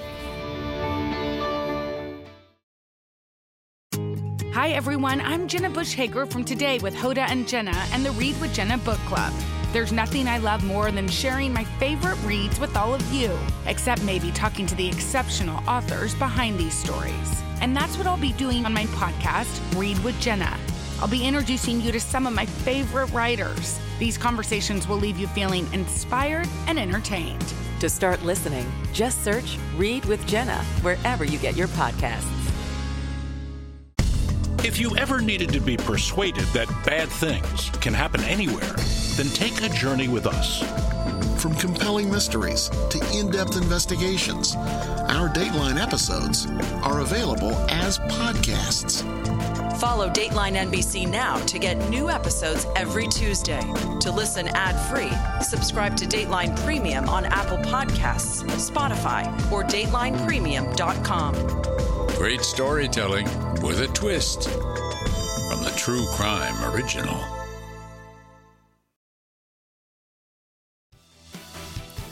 Hi, 4.53 4.71
everyone. 4.71 5.21
I'm 5.21 5.49
Jenna 5.49 5.71
Bush 5.71 5.95
Hager 5.95 6.27
from 6.27 6.45
Today 6.45 6.79
with 6.81 6.95
Hoda 6.95 7.29
and 7.31 7.49
Jenna 7.49 7.77
and 7.93 8.05
the 8.05 8.11
Read 8.13 8.39
with 8.41 8.53
Jenna 8.53 8.79
book 8.79 8.99
club. 9.07 9.33
There's 9.73 9.93
nothing 9.93 10.27
I 10.27 10.39
love 10.39 10.65
more 10.65 10.91
than 10.91 11.07
sharing 11.07 11.53
my 11.53 11.65
favorite 11.79 12.19
reads 12.25 12.59
with 12.59 12.77
all 12.77 12.93
of 12.93 13.13
you, 13.13 13.31
except 13.67 14.03
maybe 14.03 14.33
talking 14.33 14.67
to 14.67 14.75
the 14.75 14.89
exceptional 14.89 15.63
authors 15.69 16.15
behind 16.17 16.59
these 16.59 16.75
stories. 16.75 17.43
And 17.61 17.77
that's 17.77 17.97
what 17.97 18.07
I'll 18.07 18.19
be 18.19 18.33
doing 18.33 18.67
on 18.67 18.75
my 18.75 18.87
podcast, 18.87 19.79
Read 19.79 19.99
with 20.01 20.21
Jenna. 20.21 20.59
I'll 21.01 21.09
be 21.09 21.25
introducing 21.25 21.81
you 21.81 21.93
to 21.93 22.01
some 22.01 22.27
of 22.27 22.35
my 22.35 22.45
favorite 22.45 23.13
writers. 23.13 23.79
These 23.99 24.19
conversations 24.19 24.89
will 24.89 24.99
leave 24.99 25.17
you 25.17 25.29
feeling 25.29 25.73
inspired 25.73 26.49
and 26.67 26.79
entertained. 26.79 27.55
To 27.81 27.89
start 27.89 28.23
listening, 28.23 28.71
just 28.93 29.25
search 29.25 29.57
Read 29.75 30.05
with 30.05 30.27
Jenna 30.27 30.59
wherever 30.83 31.25
you 31.25 31.39
get 31.39 31.57
your 31.57 31.69
podcasts. 31.69 32.29
If 34.63 34.79
you 34.79 34.95
ever 34.99 35.23
needed 35.23 35.51
to 35.55 35.61
be 35.61 35.79
persuaded 35.79 36.45
that 36.53 36.69
bad 36.85 37.09
things 37.09 37.71
can 37.81 37.95
happen 37.95 38.21
anywhere, 38.25 38.75
then 39.17 39.29
take 39.29 39.63
a 39.63 39.71
journey 39.71 40.09
with 40.09 40.27
us. 40.27 40.63
From 41.43 41.55
compelling 41.55 42.11
mysteries 42.11 42.69
to 42.91 43.01
in 43.15 43.31
depth 43.31 43.57
investigations, 43.57 44.55
our 44.57 45.31
Dateline 45.31 45.83
episodes 45.83 46.49
are 46.83 47.01
available 47.01 47.55
as 47.71 47.99
podcasts. 47.99 49.20
Follow 49.81 50.11
Dateline 50.11 50.57
NBC 50.57 51.11
now 51.11 51.39
to 51.47 51.59
get 51.59 51.89
new 51.89 52.11
episodes 52.11 52.67
every 52.77 53.07
Tuesday. 53.07 53.63
To 54.01 54.13
listen 54.13 54.49
ad 54.49 54.79
free, 54.91 55.11
subscribe 55.43 55.97
to 55.97 56.05
Dateline 56.05 56.55
Premium 56.67 57.09
on 57.09 57.25
Apple 57.25 57.57
Podcasts, 57.57 58.45
Spotify, 58.61 59.27
or 59.51 59.65
DatelinePremium.com. 59.65 61.35
Great 62.19 62.43
storytelling 62.43 63.25
with 63.63 63.81
a 63.81 63.89
twist 63.95 64.51
from 64.51 65.65
the 65.65 65.73
True 65.79 66.05
Crime 66.13 66.75
Original. 66.75 67.40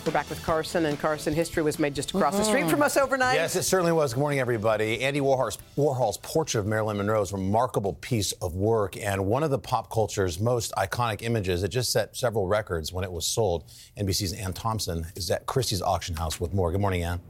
We're 0.08 0.12
back 0.12 0.30
with 0.30 0.42
Carson, 0.42 0.86
and 0.86 0.98
Carson, 0.98 1.34
history 1.34 1.62
was 1.62 1.78
made 1.78 1.94
just 1.94 2.12
across 2.12 2.34
the 2.34 2.42
street 2.42 2.62
mm-hmm. 2.62 2.70
from 2.70 2.80
us 2.80 2.96
overnight. 2.96 3.34
Yes, 3.34 3.56
it 3.56 3.64
certainly 3.64 3.92
was. 3.92 4.14
Good 4.14 4.20
morning, 4.20 4.40
everybody. 4.40 5.02
Andy 5.02 5.20
Warhol's, 5.20 5.58
Warhol's 5.76 6.16
portrait 6.16 6.60
of 6.60 6.66
Marilyn 6.66 6.96
Monroe 6.96 7.20
is 7.20 7.30
a 7.30 7.36
remarkable 7.36 7.92
piece 7.92 8.32
of 8.40 8.54
work 8.54 8.96
and 8.96 9.26
one 9.26 9.42
of 9.42 9.50
the 9.50 9.58
pop 9.58 9.90
culture's 9.90 10.40
most 10.40 10.72
iconic 10.78 11.20
images. 11.20 11.62
It 11.62 11.68
just 11.68 11.92
set 11.92 12.16
several 12.16 12.46
records 12.46 12.90
when 12.90 13.04
it 13.04 13.12
was 13.12 13.26
sold. 13.26 13.64
NBC's 13.98 14.32
Ann 14.32 14.54
Thompson 14.54 15.04
is 15.14 15.30
at 15.30 15.44
Christie's 15.44 15.82
auction 15.82 16.16
house 16.16 16.40
with 16.40 16.54
more. 16.54 16.72
Good 16.72 16.80
morning, 16.80 17.02
Ann. 17.02 17.20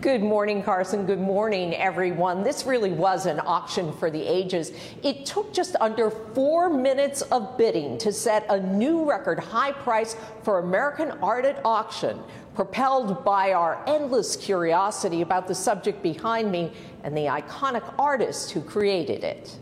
Good 0.00 0.22
morning, 0.22 0.62
Carson. 0.62 1.06
Good 1.06 1.20
morning, 1.20 1.74
everyone. 1.74 2.42
This 2.42 2.64
really 2.64 2.92
was 2.92 3.26
an 3.26 3.40
auction 3.40 3.92
for 3.92 4.10
the 4.10 4.22
ages. 4.22 4.72
It 5.02 5.26
took 5.26 5.52
just 5.52 5.76
under 5.80 6.10
four 6.10 6.70
minutes 6.70 7.22
of 7.22 7.58
bidding 7.58 7.98
to 7.98 8.12
set 8.12 8.46
a 8.48 8.60
new 8.60 9.08
record 9.08 9.38
high 9.38 9.72
price 9.72 10.16
for 10.42 10.60
American 10.60 11.10
art 11.22 11.44
at 11.44 11.60
auction, 11.64 12.20
propelled 12.54 13.24
by 13.24 13.52
our 13.52 13.82
endless 13.86 14.36
curiosity 14.36 15.22
about 15.22 15.46
the 15.46 15.54
subject 15.54 16.02
behind 16.02 16.50
me 16.50 16.72
and 17.02 17.16
the 17.16 17.26
iconic 17.26 17.94
artist 17.98 18.50
who 18.50 18.60
created 18.60 19.24
it. 19.24 19.58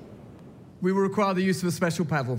We 0.80 0.92
will 0.92 1.02
require 1.02 1.34
the 1.34 1.42
use 1.42 1.62
of 1.62 1.68
a 1.68 1.72
special 1.72 2.04
paddle. 2.04 2.38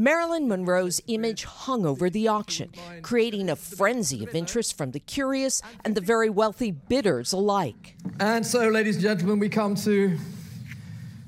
Marilyn 0.00 0.48
Monroe's 0.48 1.02
image 1.08 1.44
hung 1.44 1.84
over 1.84 2.08
the 2.08 2.26
auction, 2.26 2.72
creating 3.02 3.50
a 3.50 3.54
frenzy 3.54 4.24
of 4.24 4.34
interest 4.34 4.78
from 4.78 4.92
the 4.92 4.98
curious 4.98 5.60
and 5.84 5.94
the 5.94 6.00
very 6.00 6.30
wealthy 6.30 6.70
bidders 6.70 7.34
alike. 7.34 7.96
And 8.18 8.46
so, 8.46 8.70
ladies 8.70 8.94
and 8.96 9.02
gentlemen, 9.02 9.38
we 9.38 9.50
come 9.50 9.74
to 9.74 10.16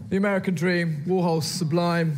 the 0.08 0.16
American 0.16 0.54
dream, 0.54 1.04
Warhol's 1.06 1.44
sublime 1.44 2.16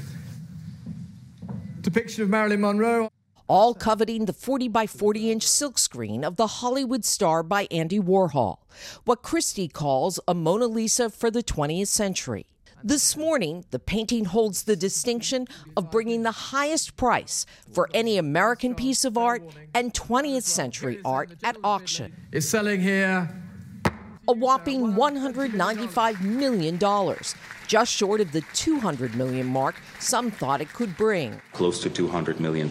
depiction 1.81 2.23
of 2.23 2.31
Marilyn 2.31 2.61
Monroe. 2.61 3.11
All 3.49 3.75
coveting 3.75 4.27
the 4.27 4.33
40 4.33 4.69
by 4.69 4.87
40 4.87 5.33
inch 5.33 5.45
silkscreen 5.49 6.23
of 6.23 6.37
the 6.37 6.47
Hollywood 6.47 7.05
star 7.05 7.43
by 7.43 7.67
Andy 7.73 7.99
Warhol, 7.99 8.59
what 9.05 9.23
Christie 9.23 9.67
calls 9.67 10.21
a 10.29 10.35
Mona 10.35 10.69
Lisa 10.69 11.11
for 11.11 11.33
the 11.33 11.43
20th 11.43 11.89
century. 11.89 12.47
This 12.87 13.17
morning, 13.17 13.65
the 13.71 13.79
painting 13.79 14.27
holds 14.27 14.65
the 14.65 14.77
distinction 14.77 15.49
of 15.75 15.91
bringing 15.91 16.23
the 16.23 16.31
highest 16.31 16.99
price 16.99 17.47
for 17.73 17.89
any 17.95 18.19
American 18.19 18.75
piece 18.75 19.07
of 19.07 19.17
art 19.17 19.43
and 19.73 19.95
20th 19.95 20.43
century 20.43 21.01
art 21.03 21.33
at 21.43 21.57
auction. 21.65 22.13
It's 22.31 22.47
selling 22.47 22.83
here 22.83 23.31
a 24.29 24.33
whopping 24.35 24.93
$195 24.93 26.21
million, 26.21 26.79
just 27.67 27.91
short 27.91 28.21
of 28.21 28.33
the 28.33 28.43
200 28.53 29.15
million 29.15 29.47
mark 29.47 29.77
some 29.99 30.31
thought 30.31 30.61
it 30.61 30.71
could 30.75 30.95
bring. 30.99 31.41
Close 31.55 31.81
to 31.85 31.89
$200 31.89 32.39
million. 32.39 32.71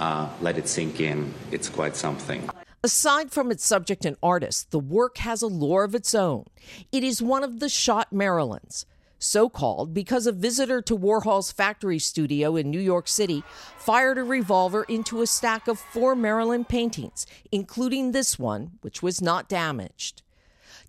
Uh, 0.00 0.30
let 0.40 0.56
it 0.56 0.66
sink 0.66 1.00
in. 1.02 1.34
It's 1.50 1.68
quite 1.68 1.96
something. 1.96 2.48
Aside 2.82 3.30
from 3.30 3.50
its 3.50 3.64
subject 3.64 4.06
and 4.06 4.16
artist, 4.22 4.70
the 4.70 4.78
work 4.80 5.18
has 5.18 5.42
a 5.42 5.46
lore 5.46 5.84
of 5.84 5.94
its 5.94 6.14
own. 6.14 6.46
It 6.90 7.04
is 7.04 7.20
one 7.20 7.44
of 7.44 7.60
the 7.60 7.68
shot 7.68 8.08
Marilyns. 8.10 8.86
So 9.22 9.48
called 9.48 9.94
because 9.94 10.26
a 10.26 10.32
visitor 10.32 10.82
to 10.82 10.96
Warhol's 10.96 11.52
factory 11.52 12.00
studio 12.00 12.56
in 12.56 12.72
New 12.72 12.80
York 12.80 13.06
City 13.06 13.44
fired 13.78 14.18
a 14.18 14.24
revolver 14.24 14.82
into 14.82 15.22
a 15.22 15.28
stack 15.28 15.68
of 15.68 15.78
four 15.78 16.16
Marilyn 16.16 16.64
paintings, 16.64 17.24
including 17.52 18.10
this 18.10 18.36
one, 18.36 18.72
which 18.80 19.00
was 19.00 19.22
not 19.22 19.48
damaged. 19.48 20.22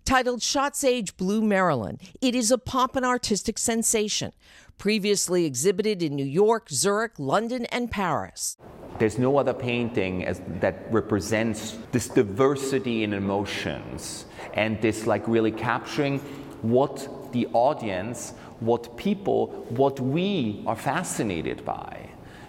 Titled 0.04 0.42
Shot 0.42 0.76
Sage 0.76 1.16
Blue 1.16 1.42
Marilyn, 1.42 2.00
it 2.20 2.34
is 2.34 2.50
a 2.50 2.58
pop 2.58 2.96
and 2.96 3.06
artistic 3.06 3.56
sensation, 3.56 4.32
previously 4.78 5.44
exhibited 5.44 6.02
in 6.02 6.16
New 6.16 6.26
York, 6.26 6.70
Zurich, 6.70 7.12
London, 7.20 7.66
and 7.66 7.88
Paris. 7.88 8.56
There's 8.98 9.16
no 9.16 9.38
other 9.38 9.54
painting 9.54 10.26
as, 10.26 10.42
that 10.58 10.86
represents 10.90 11.78
this 11.92 12.08
diversity 12.08 13.04
in 13.04 13.12
emotions 13.12 14.24
and 14.54 14.82
this 14.82 15.06
like 15.06 15.28
really 15.28 15.52
capturing 15.52 16.18
what 16.62 17.08
the 17.34 17.46
audience, 17.52 18.32
what 18.60 18.96
people, 18.96 19.48
what 19.68 20.00
we 20.00 20.62
are 20.66 20.76
fascinated 20.76 21.64
by, 21.64 22.08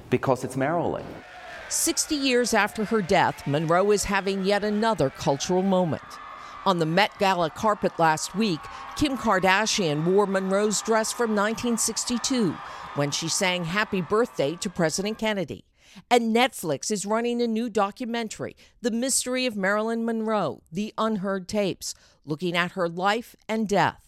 because 0.09 0.45
it's 0.45 0.55
Marilyn. 0.55 1.05
60 1.69 2.15
years 2.15 2.53
after 2.53 2.85
her 2.85 3.01
death, 3.01 3.45
Monroe 3.47 3.91
is 3.91 4.05
having 4.05 4.45
yet 4.45 4.63
another 4.63 5.09
cultural 5.09 5.63
moment. 5.63 6.03
On 6.67 6.77
the 6.77 6.85
Met 6.85 7.11
Gala 7.19 7.49
carpet 7.49 7.93
last 7.97 8.35
week, 8.35 8.59
Kim 8.95 9.17
Kardashian 9.17 10.05
wore 10.05 10.27
Monroe's 10.27 10.81
dress 10.81 11.11
from 11.11 11.31
1962 11.31 12.51
when 12.93 13.09
she 13.09 13.27
sang 13.27 13.65
Happy 13.65 14.01
Birthday 14.01 14.55
to 14.57 14.69
President 14.69 15.17
Kennedy. 15.17 15.65
And 16.11 16.35
Netflix 16.35 16.91
is 16.91 17.05
running 17.05 17.41
a 17.41 17.47
new 17.47 17.69
documentary, 17.69 18.55
The 18.81 18.91
Mystery 18.91 19.47
of 19.47 19.55
Marilyn 19.55 20.05
Monroe 20.05 20.61
The 20.71 20.93
Unheard 20.97 21.47
Tapes, 21.47 21.95
looking 22.23 22.55
at 22.55 22.71
her 22.73 22.87
life 22.87 23.35
and 23.47 23.67
death 23.67 24.05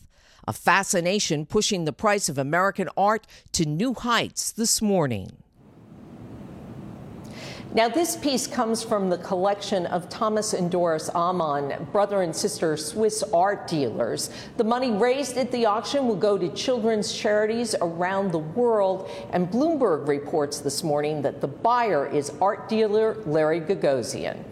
a 0.48 0.54
fascination 0.54 1.46
pushing 1.46 1.86
the 1.86 1.94
price 1.94 2.30
of 2.30 2.38
American 2.38 2.90
art 2.96 3.28
to 3.52 3.66
new 3.66 3.94
heights 3.94 4.52
this 4.52 4.82
morning. 4.82 5.38
Now, 7.74 7.90
this 7.90 8.16
piece 8.16 8.48
comes 8.48 8.82
from 8.82 9.10
the 9.10 9.18
collection 9.18 9.86
of 9.88 10.10
Thomas 10.10 10.54
and 10.54 10.72
Doris 10.72 11.10
Amann, 11.14 11.86
brother 11.92 12.22
and 12.22 12.34
sister 12.34 12.78
Swiss 12.78 13.24
art 13.34 13.68
dealers. 13.68 14.32
The 14.56 14.64
money 14.64 14.92
raised 14.92 15.38
at 15.38 15.52
the 15.52 15.66
auction 15.66 16.08
will 16.08 16.16
go 16.16 16.38
to 16.38 16.50
children's 16.54 17.14
charities 17.14 17.76
around 17.82 18.32
the 18.32 18.40
world. 18.40 19.12
And 19.32 19.52
Bloomberg 19.52 20.08
reports 20.08 20.60
this 20.60 20.82
morning 20.82 21.22
that 21.24 21.42
the 21.42 21.48
buyer 21.48 22.08
is 22.08 22.32
art 22.42 22.70
dealer 22.70 23.18
Larry 23.26 23.60
Gagosian. 23.60 24.44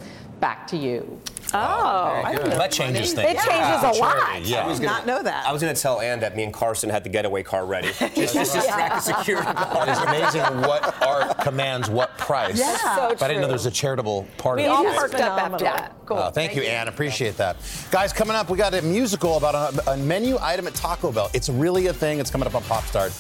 Back 0.42 0.68
to 0.68 0.78
you. 0.78 1.20
Oh, 1.56 2.22
I 2.26 2.32
didn't 2.34 2.50
know 2.50 2.58
that 2.58 2.72
changes 2.72 3.14
things. 3.14 3.32
It 3.32 3.38
changes 3.38 3.98
a 3.98 4.02
lot. 4.02 4.44
Yeah. 4.44 4.66
I 4.66 4.74
did 4.74 4.82
not 4.84 5.06
know 5.06 5.24
that. 5.24 5.46
I 5.48 5.52
was 5.54 5.62
going 5.62 5.74
to 5.74 5.82
tell 5.82 6.02
Ann 6.02 6.20
that 6.20 6.36
me 6.36 6.44
and 6.44 6.54
Carson 6.54 6.90
had 6.90 7.04
the 7.04 7.10
getaway 7.10 7.44
car 7.44 7.66
ready. 7.66 7.88
Just, 8.16 8.34
just 8.34 8.54
distract 8.54 8.96
the 8.96 9.00
security 9.14 9.52
guard. 9.54 9.90
It's 9.90 10.00
amazing 10.00 10.62
what 10.62 11.02
art 11.02 11.38
commands 11.40 11.90
what 11.90 12.18
price. 12.18 12.58
Yeah. 12.60 12.76
So 12.96 13.10
but 13.10 13.24
I 13.24 13.28
didn't 13.28 13.42
know 13.42 13.48
true. 13.48 13.50
there's 13.50 13.66
a 13.66 13.72
charitable 13.72 14.28
part 14.38 14.58
We 14.58 14.66
of 14.66 14.72
all 14.72 14.88
it. 14.88 14.98
perked 14.98 15.16
up 15.16 15.40
after 15.42 15.66
that. 15.66 15.96
Cool. 16.06 16.18
Oh, 16.18 16.30
thank, 16.30 16.56
you, 16.56 16.62
Ann. 16.64 16.88
Appreciate 16.88 17.38
that. 17.38 17.58
Guys, 17.92 18.14
coming 18.14 18.36
up, 18.36 18.50
we 18.50 18.58
got 18.58 18.74
a 18.74 18.82
musical 18.82 19.38
about 19.38 19.56
a, 19.56 19.92
a 19.92 19.98
menu 19.98 20.38
item 20.42 20.68
at 20.68 20.76
Taco 20.76 21.12
Bell. 21.12 21.30
It's 21.34 21.50
really 21.50 21.88
a 21.88 21.94
thing. 21.94 22.20
It's 22.20 22.30
coming 22.32 22.48
up 22.48 22.56
on 22.56 22.64
Pop 22.64 22.84
Start. 22.86 23.12